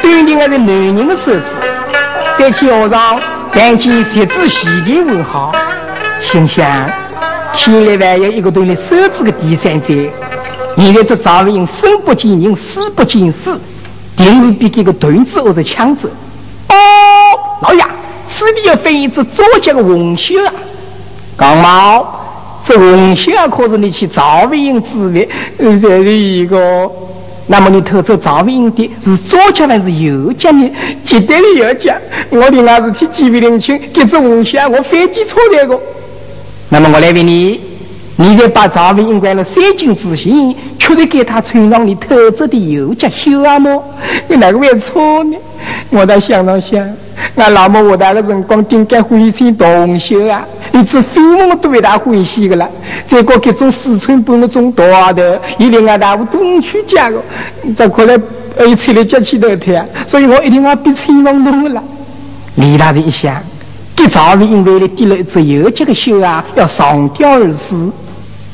[0.00, 1.42] 断定那是男人的手指。
[2.36, 5.50] 再去和尚赶紧设置细节问好，
[6.20, 6.64] 心想：
[7.52, 9.92] 看来还有一个锻炼手指的第三者。
[10.76, 13.58] 现在这赵文英生不见人，死不见尸，
[14.16, 16.08] 定是比这个断子或者强者。
[16.68, 16.74] 哦，
[17.62, 17.82] 老爷。
[18.24, 20.54] 此地要分一只左脚的红袖啊！
[21.36, 22.06] 刚毛，
[22.62, 26.90] 这红袖啊，可是你去赵文英之位，这是一个。
[27.48, 30.70] 那么你偷走赵文英的是左脚还是右脚呢？
[31.04, 31.92] 绝对的右脚。
[32.30, 35.78] 我的那是替记不灵清，这只红袖啊，我非记错了个。
[36.70, 37.60] 那么我来问你，
[38.22, 43.82] 你在把赵文英关了三金之前，确实给他穿上你偷走的右脚袖啊么？
[44.28, 45.36] 你哪个会错呢？
[45.90, 46.88] 我在想了想。
[47.34, 52.70] 俺老母我那个辰光顶该欢喜同修啊，一只飞我都为他欢喜的了。
[53.08, 55.20] 再过各种四寸半的种大头，
[55.58, 57.20] 一定俺大我东去家的，
[57.74, 58.16] 这可来
[58.56, 61.82] 哎，吹了脚气头天，所以我一定要比吹风动了。
[62.54, 63.42] 李大人一想，
[63.96, 67.90] 这早是因为了滴了一只油脚的手啊，要上吊而死。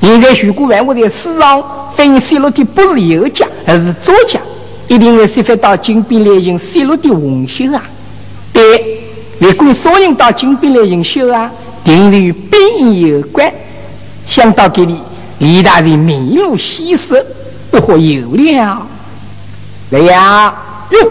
[0.01, 4.41] 现在如果问我在世上分泄落的不是右脚，而是左脚，
[4.89, 7.83] 一定会设法到金边来行泄落的红袖啊。
[8.53, 9.01] 对，
[9.39, 11.51] 如果所人到金边来行修啊，
[11.85, 13.53] 定是与兵役有关。
[14.27, 14.97] 想到这里，
[15.39, 17.25] 李大人面露喜色，
[17.71, 18.87] 不会有了。
[19.91, 20.55] 来呀，
[20.91, 21.11] 哟，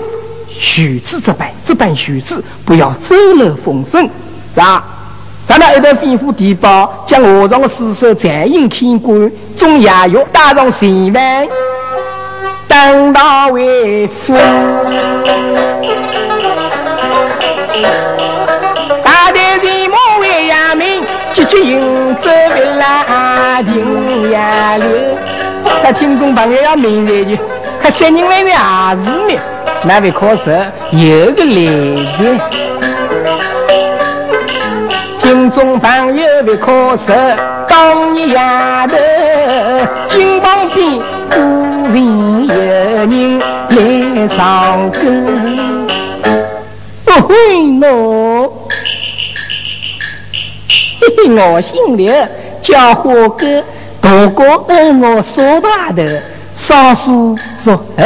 [0.50, 4.10] 许子这般这般许子，不要走漏风声。
[4.54, 4.84] 咋？
[5.48, 11.48] 咱那一头吩咐地保，将我上的尸首再引天官，中衙狱打上刑犯，
[12.68, 14.36] 当他为夫。
[19.06, 20.86] 大队人马为衙门，
[21.32, 24.86] 急急迎走为拉定衙留。
[25.82, 27.42] 他听众朋友要明白就，
[27.82, 29.40] 他三人来的还是呢？
[29.84, 30.52] 那位可是
[30.92, 32.38] 有个来字。
[35.58, 37.12] 听众朋友别可惜，
[37.68, 38.96] 当年丫头
[40.06, 40.88] 金榜边，
[41.32, 41.98] 忽然
[42.48, 45.00] 有人来唱歌。
[47.08, 47.34] 哦嘿
[47.80, 48.52] 喏，
[51.02, 52.14] 嘿嘿，我姓刘，
[52.62, 53.64] 叫花哥，
[54.00, 56.04] 大哥我说把头，
[56.54, 58.06] 少数说二。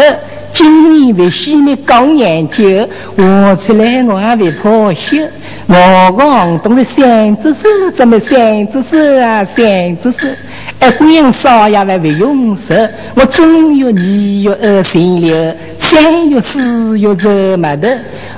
[0.53, 5.17] 今年为西面刚研究，我出来我还会破晓。
[5.67, 9.43] 我讲懂得三只手，怎么三只手啊？
[9.45, 10.27] 三只手，
[10.81, 12.73] 一管少爷还会用手。
[13.15, 17.87] 我正月、二月、二三六，三月、四月走码头，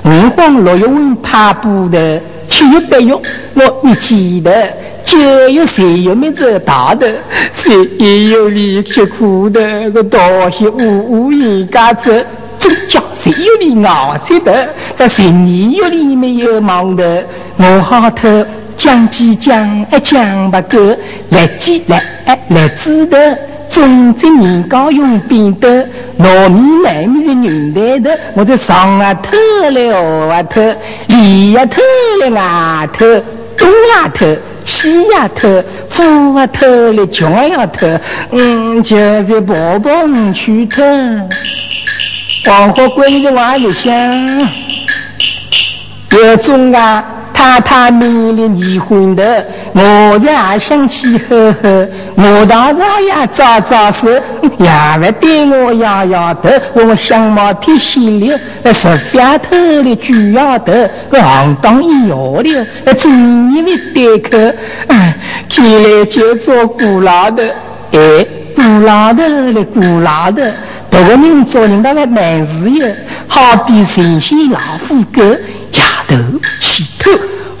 [0.04, 1.98] 五黄六月问爬布头，
[2.48, 3.12] 七月、八月
[3.54, 4.52] 我一记得。
[5.04, 7.06] 九月十月没走大的，
[7.52, 10.18] 十一月里吃苦的，个大
[10.50, 12.10] 些五五人家走，
[12.58, 17.22] 真叫十月里熬着的，在十二月里没有忙的，
[17.58, 18.44] 我好头
[18.76, 20.96] 讲几讲，哎讲不够，
[21.30, 23.38] 来几来哎来知的，
[23.68, 25.86] 种植年糕用扁的，
[26.18, 29.36] 糯米麦米是牛蛋的，我在上啊头
[29.70, 29.98] 来下
[30.34, 30.60] 啊头，
[31.08, 31.82] 里啊头
[32.20, 33.04] 来外头，
[33.56, 34.26] 东丫头。
[34.64, 37.86] 西丫头，富丫头嘞，穷丫头，
[38.30, 39.92] 嗯，就是婆婆
[40.32, 40.82] 去头。
[42.46, 43.92] 黄花闺女我还没想，
[46.10, 47.04] 有种啊。
[47.36, 54.22] 太太美丽离婚的，我在想起呵呵，我到早呀早早时，
[54.58, 58.38] 也不对我摇摇头，我相貌挺细溜，
[58.72, 59.50] 十八头
[59.82, 60.72] 的猪丫头，
[61.10, 62.64] 个行当一摇溜，
[62.96, 64.56] 真以为对口，
[65.50, 67.42] 看来就做古老的，
[67.90, 70.54] 哎，古老的嘞，古老的，
[70.88, 72.86] 这个人做人那个蛮自由，
[73.26, 75.20] 好比神仙老虎狗。
[76.06, 76.14] 头
[76.60, 77.10] 起头，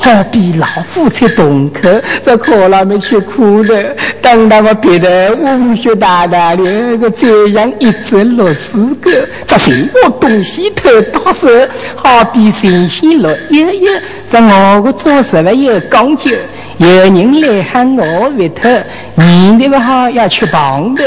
[0.04, 1.88] 好比老虎出洞口，
[2.22, 3.96] 这可老没吃苦的。
[4.20, 9.10] 等到我别的武学大大的，个这样一只落四个，
[9.46, 11.48] 这什么东西头大手，
[11.96, 13.92] 好比神仙落悠悠。
[14.28, 16.30] 这我个做事了有讲究，
[16.76, 18.68] 有人来喊我回头，
[19.14, 21.02] 你那个好要吃棒的，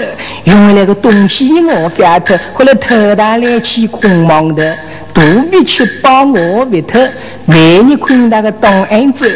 [0.45, 4.75] 用那个东西我翻头，后来头大来起空忙的。
[5.17, 6.99] 不必去帮我外头，
[7.47, 9.27] 每日看那个档案子，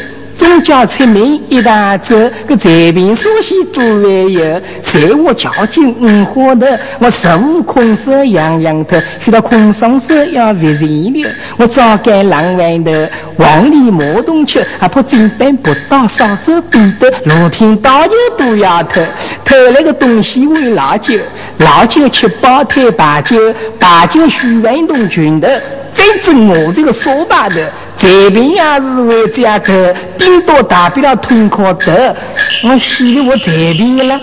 [0.41, 2.15] 总叫出名一大走，
[2.47, 4.59] 个财平书写都会有。
[4.81, 6.65] 在我交警五花头，
[6.97, 11.29] 我十五空手样样头，遇到空双手要别人了。
[11.57, 12.91] 我早该浪万头，
[13.37, 18.99] 黄里马东去，还怕金班不到少走多的，路听大牛都要偷，
[19.45, 21.19] 偷来个东西为老酒。
[21.59, 23.37] 老酒吃包台白酒，
[23.77, 25.61] 白酒需运动群的。
[25.93, 32.15] 反正我这个说白的，这边也是为这样个，顶多大不了痛快的。
[32.63, 34.19] 我洗的我这边了。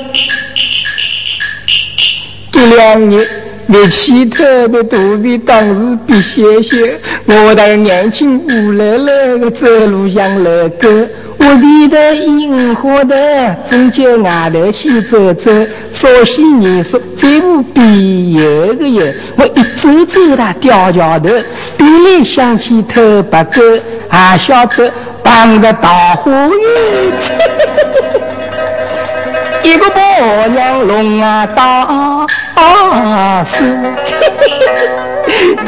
[2.51, 3.24] 这两年，
[3.66, 10.88] 力气特别肚皮当时比些些，我那个年轻无乐乐的走路像老狗。
[11.49, 15.51] 屋里的樱花的，终究外头去走走，
[15.90, 19.03] 少些年数，再无必有个有。
[19.36, 21.30] 我一走走到吊桥头，
[21.78, 23.62] 本来想起偷白狗，
[24.11, 24.92] 还晓得
[25.22, 27.12] 傍着桃花运，
[29.62, 30.00] 一个婆
[30.48, 33.64] 娘龙啊打死。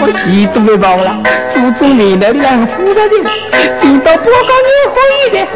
[0.02, 1.16] 我戏都没忘了，
[1.48, 3.14] 祖宗年代两复杂的，
[3.76, 4.94] 见到不高年欢
[5.26, 5.46] 一点。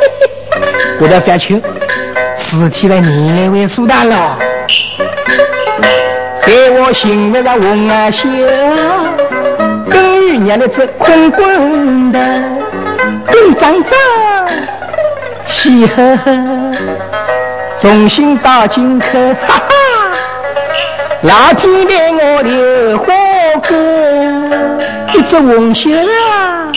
[1.00, 1.58] 我到翻秋，
[2.36, 4.38] 尸体来年来为苏大了。
[6.34, 8.28] 在我心里个红啊笑，
[9.90, 12.18] 等于娘的这空滚的，
[13.30, 13.92] 东张张，
[15.46, 16.57] 西呵呵，
[17.80, 19.06] 重新到京口，
[19.46, 19.64] 哈哈，
[21.22, 23.06] 老天给我的花
[23.60, 23.70] 歌，
[25.14, 26.72] 一只红袖啊，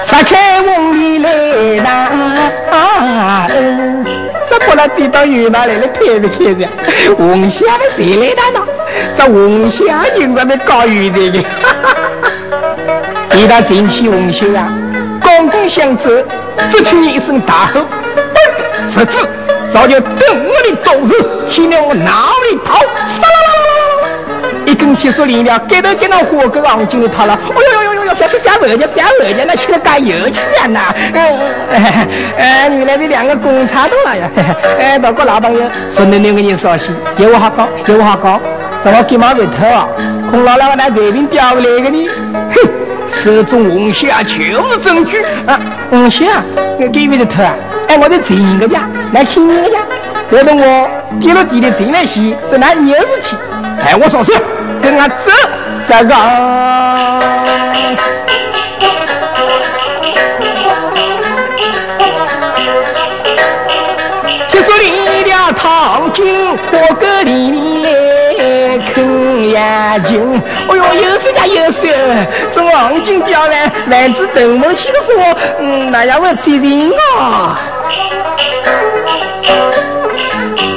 [0.00, 3.46] 撒开红里来打。
[4.46, 6.66] 这过来追到云南来了，开不开着？
[7.16, 8.66] 红霞的谁来打呢？
[9.14, 11.44] 这红霞人上面搞雨的的，
[13.36, 14.72] 一到进去红袖啊，
[15.22, 16.10] 刚刚想走，
[16.70, 17.80] 只听一声大吼
[18.86, 19.28] ：“十字，
[19.68, 21.14] 早就等我的刀子，
[21.48, 24.08] 现在我哪里跑？”杀啦啦啦啦！
[24.66, 27.38] 一根铁丝连了，盖头盖到火锅行进里逃了。
[27.42, 28.14] 哎呦呦呦呦呦！
[28.14, 30.94] 别别别回去，别回去，那去了干油去啊那！
[31.12, 32.06] 哎
[32.38, 34.30] 哎，原来这两个公差多了呀！
[34.78, 38.40] 哎，大哥老朋友，说你两个人绍兴，有话好讲，有话好讲。
[38.82, 39.88] 怎么急忙回头啊？
[40.30, 42.08] 孔老老那随便调回来个呢？
[43.06, 45.60] 手中红线就是证据啊！
[45.90, 46.30] 红线，
[46.80, 47.54] 我给你的头啊！
[47.88, 49.78] 哎，我在一个家，来听你的家。
[50.30, 50.88] 别动我
[51.20, 53.36] 跌了地的进来洗，这哪有事体？
[53.84, 54.32] 哎，我说是
[54.82, 55.30] 跟俺走，
[55.86, 57.33] 这个。
[69.98, 70.42] 啃眼睛。
[70.68, 71.94] 哎呦，有谁家有谁？
[72.50, 77.58] 这黄金雕完，丸子等不起的时候，嗯，那要我责任啊。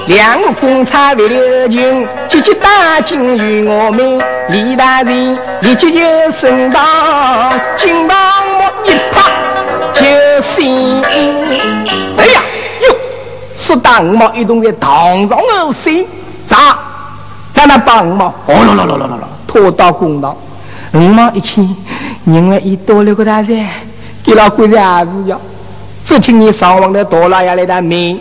[0.07, 8.17] 两个公差为了情，急急打进于我们李大人，立即就升堂，金堂
[8.57, 9.21] 木一拍
[9.91, 11.01] 就醒。
[11.03, 12.41] 哎呀
[12.87, 12.95] 哟，
[13.53, 16.07] 说大五毛一动在堂上后心，
[16.45, 16.79] 咋？
[17.57, 18.27] 在那帮五毛？
[18.27, 20.37] 哦咯咯咯咯咯咯，拖到公堂。
[20.93, 21.67] 五毛一看，
[22.25, 23.67] 因为已多了个大人，
[24.23, 25.41] 给老鬼子儿子要，
[26.03, 28.19] 只听你上王的多老爷来的命。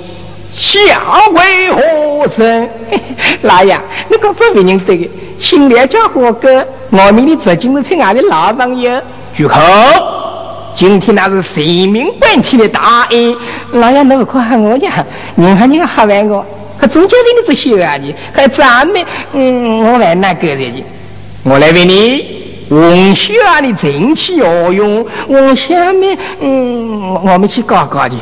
[0.55, 0.73] 下
[1.35, 2.71] 为何人？
[3.43, 3.79] 老爷，
[4.09, 8.99] 你讲这为人对的，新来家伙哥，我们的执金是亲爱的老朋友。
[9.37, 9.61] 住口！
[10.75, 13.37] 今天那是神明关天的大恩，
[13.73, 15.05] 老爷能不可喊我呀？
[15.35, 16.45] 你看你个喝完我，
[16.87, 20.73] 可中间人的这些啊你，还咱们嗯，我来那个人
[21.43, 22.25] 我来为你，
[22.69, 25.05] 红霞的正气何用？
[25.29, 28.17] 往下面嗯，我们去搞搞去，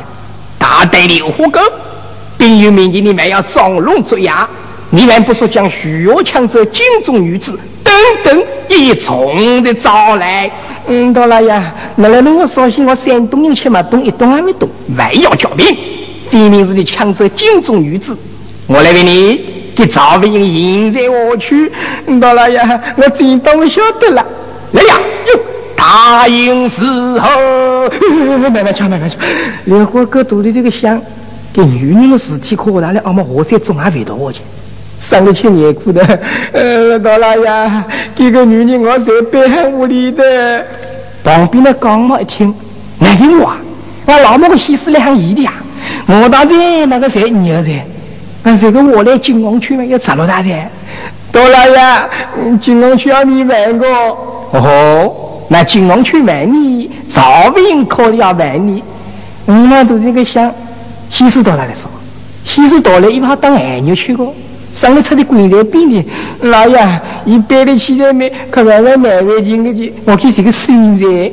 [0.57, 1.59] 大队榴花沟。
[2.37, 4.47] 并有民间你们要装聋作哑，
[4.89, 7.93] 你们不说将徐若抢走金钟玉子等
[8.23, 10.51] 等一重的招来。
[10.87, 15.65] 嗯，到了呀，那来那我绍兴我山东人吃嘛，懂一懂还没懂，还要叫命。
[16.29, 18.17] 分明是你抢走金钟玉子，
[18.67, 19.45] 我来问你，
[19.75, 21.71] 给赵飞英现在何去？
[22.19, 24.25] 到了呀，我真当晓得了。
[24.71, 25.39] 来呀，哟，
[25.75, 27.89] 大营时候，
[28.39, 29.17] 慢慢瞧，慢慢瞧，
[29.65, 30.99] 莲花哥肚里这个香。
[31.53, 34.41] 给女人的尸体可大了，俺们河山总还回到我去，
[34.99, 36.19] 上了去年苦的，
[36.51, 37.85] 呃，到了呀，
[38.15, 40.65] 这个女人我在北汉屋里的，
[41.23, 42.53] 旁边的刚毛一听，
[42.99, 43.57] 难听话，
[44.05, 45.53] 我老母个心思来很异的呀，
[46.07, 47.71] 我大人那个谁牛噻，
[48.47, 50.69] 那这个我来金王区嘛，要咋了大噻？
[51.31, 52.07] 到了呀，
[52.61, 53.87] 金王区要你问过，
[54.51, 58.83] 哦，那金王区问你，赵兵可要问你，
[59.47, 60.53] 我们都这个想。
[61.09, 61.89] 西施到哪里说？
[62.43, 64.31] 西施到了一旁当爱女去过，
[64.73, 66.05] 上了车的棺材边的，
[66.41, 68.31] 老爷一背的起来没？
[68.51, 71.31] 可万万难为情的去，我看这个孙子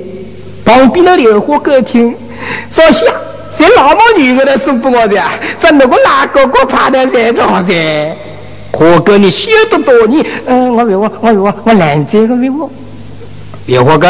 [0.65, 2.15] 旁边的莲花歌厅，
[2.71, 3.05] 坐下
[3.55, 5.23] 这老么女的来送给我的，
[5.59, 8.17] 这那个哪个个爬在山上的？
[8.73, 10.27] 何哥你晓得多你？
[10.47, 12.71] 嗯，我问我，我问我，我拦这个问我，
[13.67, 14.09] 别火哥，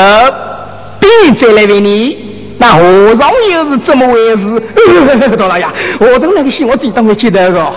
[1.01, 2.17] 别再来问你。
[2.59, 4.63] 那和尚又是怎么回事？
[5.37, 5.67] 大老爷，
[5.99, 7.73] 和尚那个戏我真当没记得个。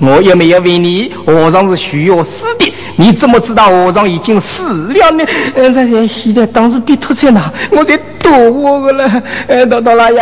[0.00, 5.24] 哼，我又没有问你，和尚是需要死的，你怎么知道和尚已经死了呢？
[5.54, 9.22] 嗯，这些现在当时被拖出来我在躲我个了。
[9.46, 10.20] 哎，大大老爷，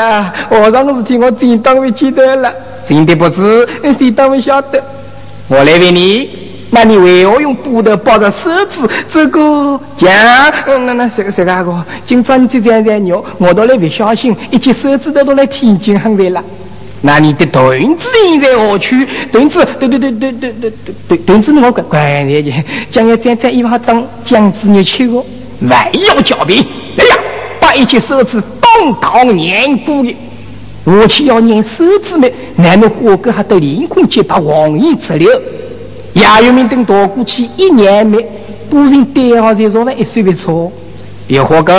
[0.48, 2.52] 和尚的事情我真当没记得了，
[2.84, 3.68] 真的不知，
[3.98, 4.82] 真当没晓得。
[5.48, 6.28] 我来问你。
[6.68, 8.88] 那你为何用布头包着手指？
[9.08, 10.10] 这个讲，
[10.84, 11.84] 那那谁谁个个？
[12.04, 16.42] 今朝你这样在尿，我都来不小心，一截手指头都来天津很在了。
[17.02, 18.96] 那你的盾子应在何处？
[19.30, 20.72] 盾子，对对对对对对
[21.08, 22.52] 对盾子，我管管的去。
[22.90, 25.24] 将要站在一旁当将子女去哦，
[25.68, 26.64] 还要狡辩。
[26.96, 27.16] 来呀，
[27.60, 30.16] 把一截手指绑到粘布的，
[30.84, 35.30] 我去要粘手指们，难道火哥还得凌空接把黄衣直流？
[36.14, 38.26] 亚有名等躲过去一年没，
[38.70, 40.72] 不人对好才说了一岁不错。
[41.28, 41.74] 有何哥，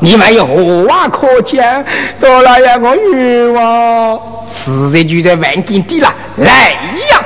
[0.00, 1.84] 你们有何话可讲？
[2.18, 4.18] 多老爷我冤枉，
[4.48, 6.14] 实在就在万金地了。
[6.36, 6.70] 来
[7.10, 7.22] 呀，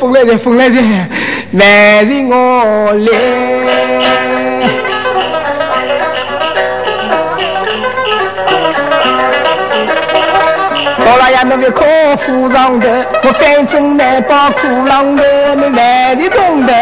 [0.00, 1.10] 风来人，风来人，
[1.52, 3.12] 来人我来。
[10.98, 11.84] 多老爷那个可
[12.16, 16.72] 夫上的，我反正难把苦浪的，你来的懂得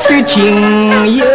[0.00, 1.26] 是情友。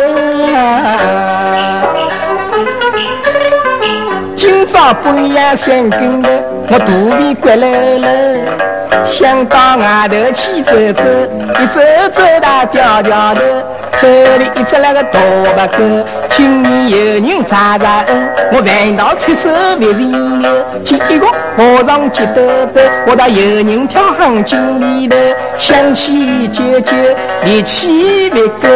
[4.36, 6.30] 今朝半夜三更的，
[6.70, 8.08] 我肚皮骨了了，
[9.06, 11.04] 想到外头去走走，
[11.60, 11.80] 一走
[12.12, 13.42] 走到吊吊头，
[14.00, 14.08] 走
[14.40, 15.20] 里一只那个大
[15.56, 15.78] 白狗，
[16.30, 19.50] 今年有人查查恩，我烦恼出手
[19.80, 22.42] 别人了，见一个和尚接兜
[22.74, 25.16] 兜，我到有人跳行井里头，
[25.58, 26.94] 想起舅舅
[27.46, 28.68] 力气不够，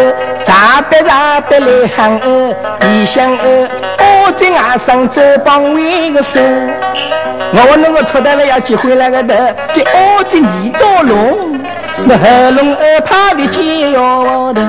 [0.45, 2.55] 查白查白来喊儿，
[2.87, 3.69] 一想儿。
[3.97, 11.59] 我在岸上走帮为个手，我那个脱单了要结婚那个的，给我在泥刀弄，
[12.05, 14.61] 那喉咙儿怕的解药的，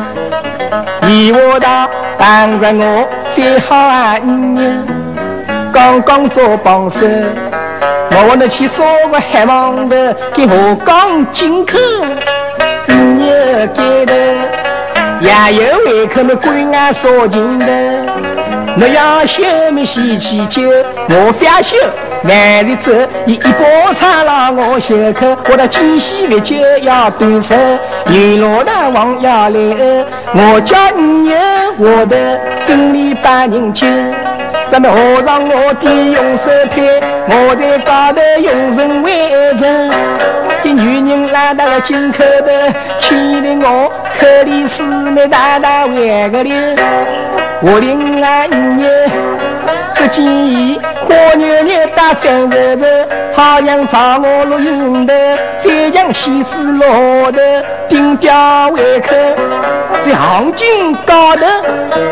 [1.09, 4.61] 一窝到当着我最好啊女，
[5.72, 7.07] 刚刚做帮手，
[8.11, 11.79] 我那去说个海王的给我刚进口，
[12.87, 13.27] 你
[13.74, 14.14] 给的
[15.51, 17.66] 也有胃口那鬼啊说进的。
[18.78, 20.62] 我要修么喜气酒，
[21.09, 21.76] 我非要修。
[22.24, 22.93] 晚日走，
[23.24, 25.26] 你一把茶让我修口。
[25.51, 27.57] 我的金喜饭酒要端上，
[28.07, 29.59] 牛老大王要来
[30.34, 31.32] 我叫你
[31.78, 33.87] 我的跟里把人酒。
[34.68, 40.36] 咱们和尚我的用手推，我在高头用神为证。
[40.62, 46.76] 这女人拉到了金口的，气得我口里是没大大歪个脸。
[47.62, 48.90] 我领俺娘，
[50.07, 50.78] 这几年
[51.09, 52.86] 花牛牛打翻热热，
[53.34, 55.12] 好像找我录音的，
[55.59, 57.40] 再将西施落的
[57.88, 59.09] 顶吊胃口，
[60.00, 61.44] 在行情高头，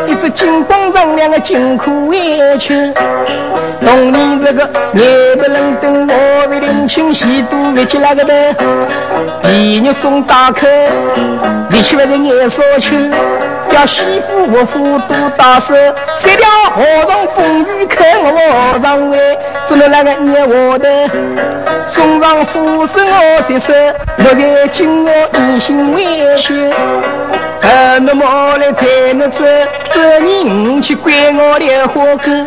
[0.07, 2.93] 一只金光锃亮的金库围裙。
[3.79, 8.33] 冬年这个夜不冷登，我为领情喜都围起那个的，
[9.43, 10.67] 一日送大客，
[11.75, 12.95] 你去外头眼少去。
[13.71, 15.75] 要媳妇我妇都打手，
[16.15, 20.87] 三条和尚风雨开我和尚哎，做了那个捏我的，
[21.83, 23.73] 送上富生我接受，
[24.19, 26.71] 落在今我一心委屈。
[27.59, 29.43] 呃，那么来才能走，
[29.91, 32.45] 这年去管我的花哥，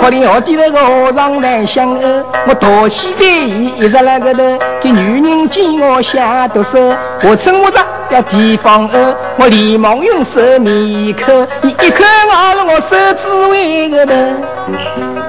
[0.00, 6.78] 可怜我的那个和尚难相爱，我多喜在意一直那个的，给女人见我下毒手，
[7.24, 7.78] 我称我着。
[8.14, 14.12] 要提防二，我连忙用手抿一口，你一口咬了我手指尾个头，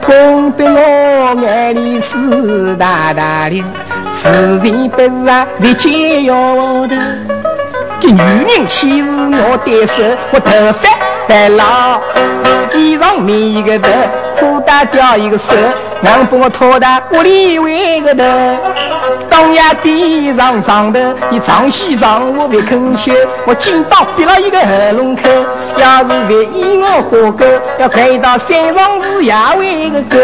[0.04, 3.64] 痛得我眼里湿哒哒的，
[4.12, 5.48] 事情不是啊？
[5.60, 6.36] 别解药
[6.86, 6.96] 的，
[8.00, 10.90] 这女人欺负我单手，我头发
[11.28, 12.00] 白老，
[12.76, 13.90] 衣裳没一个头，
[14.38, 15.56] 裤带掉一个手。
[16.04, 18.24] 硬把我拖到屋里为个头，
[19.36, 23.12] 当呀地上长头，你长西长我别肯修，
[23.46, 25.24] 我紧刀逼了一个喉咙口，
[25.78, 27.46] 要是万一我活够，
[27.78, 30.18] 要开到山上是也为个够。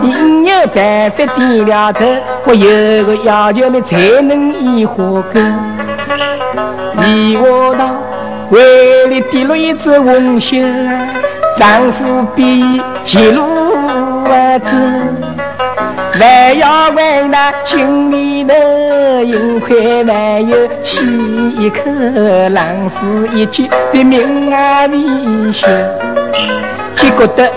[0.00, 2.04] 你有办法点了头，
[2.46, 5.40] 我有个要求 me 才能医活够。
[6.94, 7.88] 你我道
[8.50, 10.56] 为了跌了一只红袖，
[11.56, 13.44] 丈夫比前路。
[14.28, 14.76] 儿子，
[16.18, 21.04] 还要为那井里的银块还有起
[21.58, 21.80] 一口
[22.50, 25.66] 浪死一句在命啊里学，
[26.94, 27.50] 结果得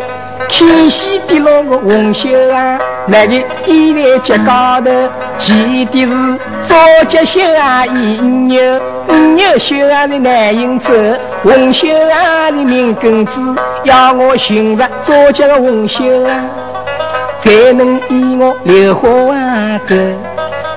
[0.50, 3.36] 天西跌落个红袖啊，那个
[3.66, 4.92] 衣在脚高头，
[5.38, 6.76] 骑的是早
[7.08, 10.92] 脚袖啊，一牛五牛袖啊的男人走，
[11.44, 16.36] 红袖啊的命根子，要我寻着早脚的红袖啊。
[17.40, 19.10] 才能以我留花
[19.88, 19.96] 歌。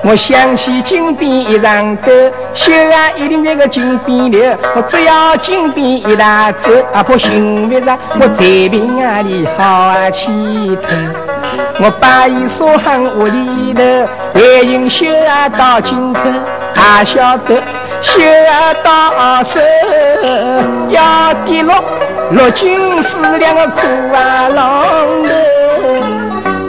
[0.05, 2.11] 我想起金边一场沟，
[2.53, 4.53] 绣啊一定那个金边留。
[4.75, 10.89] 我只要金边一大走，阿婆寻不着我在平啊里好啊气头。
[11.79, 13.81] 我把伊锁行屋里头，
[14.33, 16.19] 还用绣啊到金口，
[16.75, 17.55] 还晓得
[18.01, 19.59] 绣啊到手
[20.89, 21.81] 要跌落
[22.31, 25.62] 落金丝两个苦啊郎头。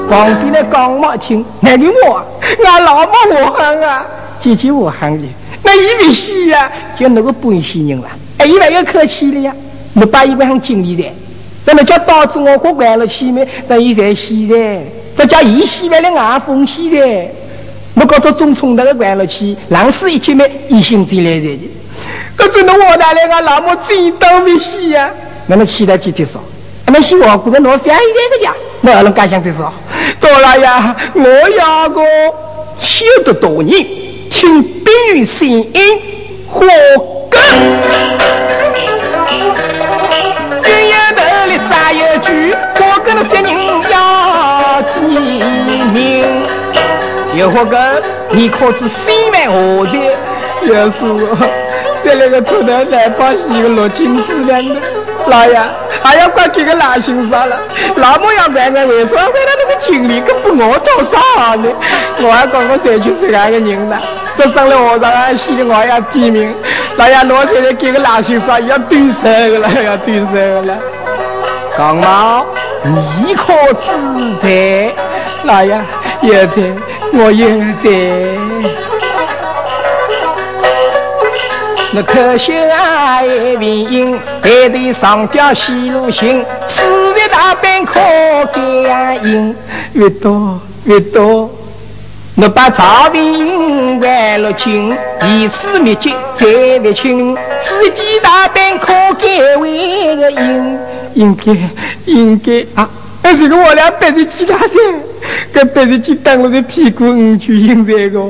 [0.09, 2.25] 旁边的刚毛听，那个我，
[2.65, 3.13] 俺老母
[3.45, 4.07] 我喊啊，
[4.39, 5.27] 姐姐我喊的，
[5.63, 8.09] 那一位戏呀，就那个本戏人了。
[8.39, 9.53] 哎，一万要客气了呀，
[9.95, 11.05] 你把一万很经理的，
[11.65, 13.47] 那么叫导致我喝惯了气没？
[13.67, 14.57] 这一在戏的，
[15.17, 17.31] 这叫一戏完了二风戏的。
[17.95, 21.71] 我搞到中冲那个惯了气，浪死一姐妹一心进来的。
[22.37, 25.11] 可只能我大那个那么真倒霉戏呀？
[25.47, 26.41] 那么其他姐姐说，
[26.87, 27.97] 那么希望过得我翻一点
[28.31, 29.73] 个家，我能敢想这说？
[30.25, 32.03] 多了呀，我要个
[32.81, 33.87] 修得多年，
[34.31, 35.71] 听冰雨声音，
[36.51, 36.67] 活
[37.29, 37.43] 根。
[40.63, 43.55] 鸳鸯头里扎一句，活根的三人
[43.91, 44.99] 要提
[45.93, 46.25] 名。
[47.37, 49.93] 有活根，你可知心满何在？
[50.73, 51.37] 要是我。
[52.03, 54.81] 在那个头头来把一个落金丝样的，
[55.27, 55.59] 老爷
[56.03, 57.59] 还要管这个男性啥了？
[57.97, 61.69] 那么要管管为什么为了那个经理，可不我做啥呢？
[62.21, 63.97] 我还讲我社区是那个人呢，
[64.37, 66.55] 这上了和尚还洗的我要提名，
[66.97, 70.77] 老爷我现在给个男性啥要对手了，要对手了。
[71.77, 72.47] 刚毛，
[72.85, 73.91] 你可自
[74.39, 74.93] 在？
[75.45, 75.81] 老爷
[76.21, 76.63] 有在，
[77.13, 77.49] 我有
[77.79, 77.91] 在。
[81.97, 82.94] 那可惜啊，
[83.25, 86.83] 一位英，还得上吊西路行，四
[87.15, 88.01] 月大兵可
[88.53, 89.55] 感应，
[89.93, 91.51] 越多越多。
[92.37, 100.79] 我把赵云英完了经，一死灭绝再不清，四季大兵可改为个应，
[101.15, 101.53] 应该
[102.07, 102.91] 应该啊！
[103.25, 104.79] 还是个我俩背着吉他噻，
[105.51, 108.21] 跟背着吉他我在屁股嗯去应这个。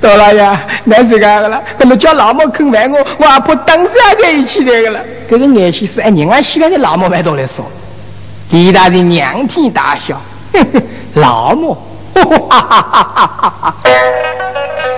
[0.00, 5.00] 到了呀，那是干个了，那么叫老母肯问我，我阿婆当时还在一起这个了。
[5.28, 7.66] 这个爱惜是按人家喜欢的老母买到来说，
[8.50, 10.20] 李大人仰天大笑，
[11.14, 11.76] 老母，
[12.14, 13.74] 哈哈哈哈哈哈！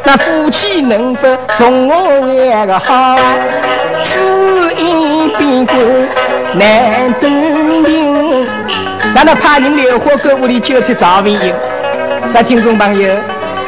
[0.04, 3.16] 那夫妻能否从我为个好？
[4.02, 4.20] 此
[4.74, 5.74] 一变故
[6.58, 8.81] 难断定。
[9.14, 11.54] 咱那派人流火狗屋里就出赵文英，
[12.32, 13.14] 咱听众朋友。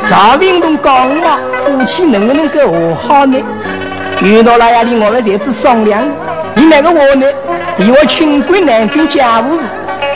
[0.08, 3.38] 赵云同讲话，夫妻能不能够和好呢？
[4.22, 6.02] 遇到那样的我们才子商量。
[6.54, 7.26] 你那个话呢？
[7.76, 9.64] 以我清官难断家务事，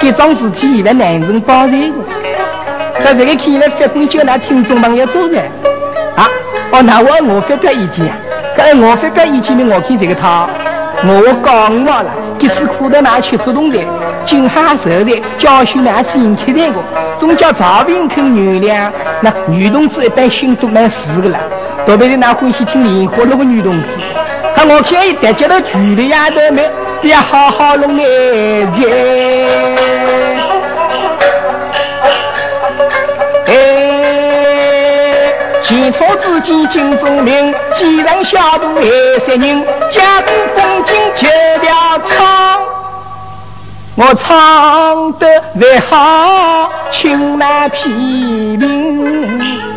[0.01, 1.93] 这桩事体以为男人包在的。
[3.03, 5.41] 在这个看来，法官叫那听众朋友做噻。
[6.17, 6.29] 啊，
[6.71, 8.17] 哦，那我我发表意见啊。
[8.57, 10.49] 跟我发表意见呢，我看这个他，
[11.05, 13.79] 我讲嘛了，这次苦得拿去主动的。
[14.25, 16.75] 今哈受的教训那心刻在个，
[17.17, 18.91] 总叫赵平肯原谅。
[19.21, 21.39] 那女同志一般心都蛮实的了，
[21.87, 23.89] 特别是那欢喜听莲花那个女同志，
[24.55, 26.71] 看我现在接到距离丫头们，
[27.01, 28.05] 别好好弄来
[28.73, 30.28] 接。
[35.69, 41.29] 前车之鉴金钟鸣既然小毒害死人家中风景皆
[41.63, 42.63] 要唱
[43.95, 49.69] 我唱得为好请来批评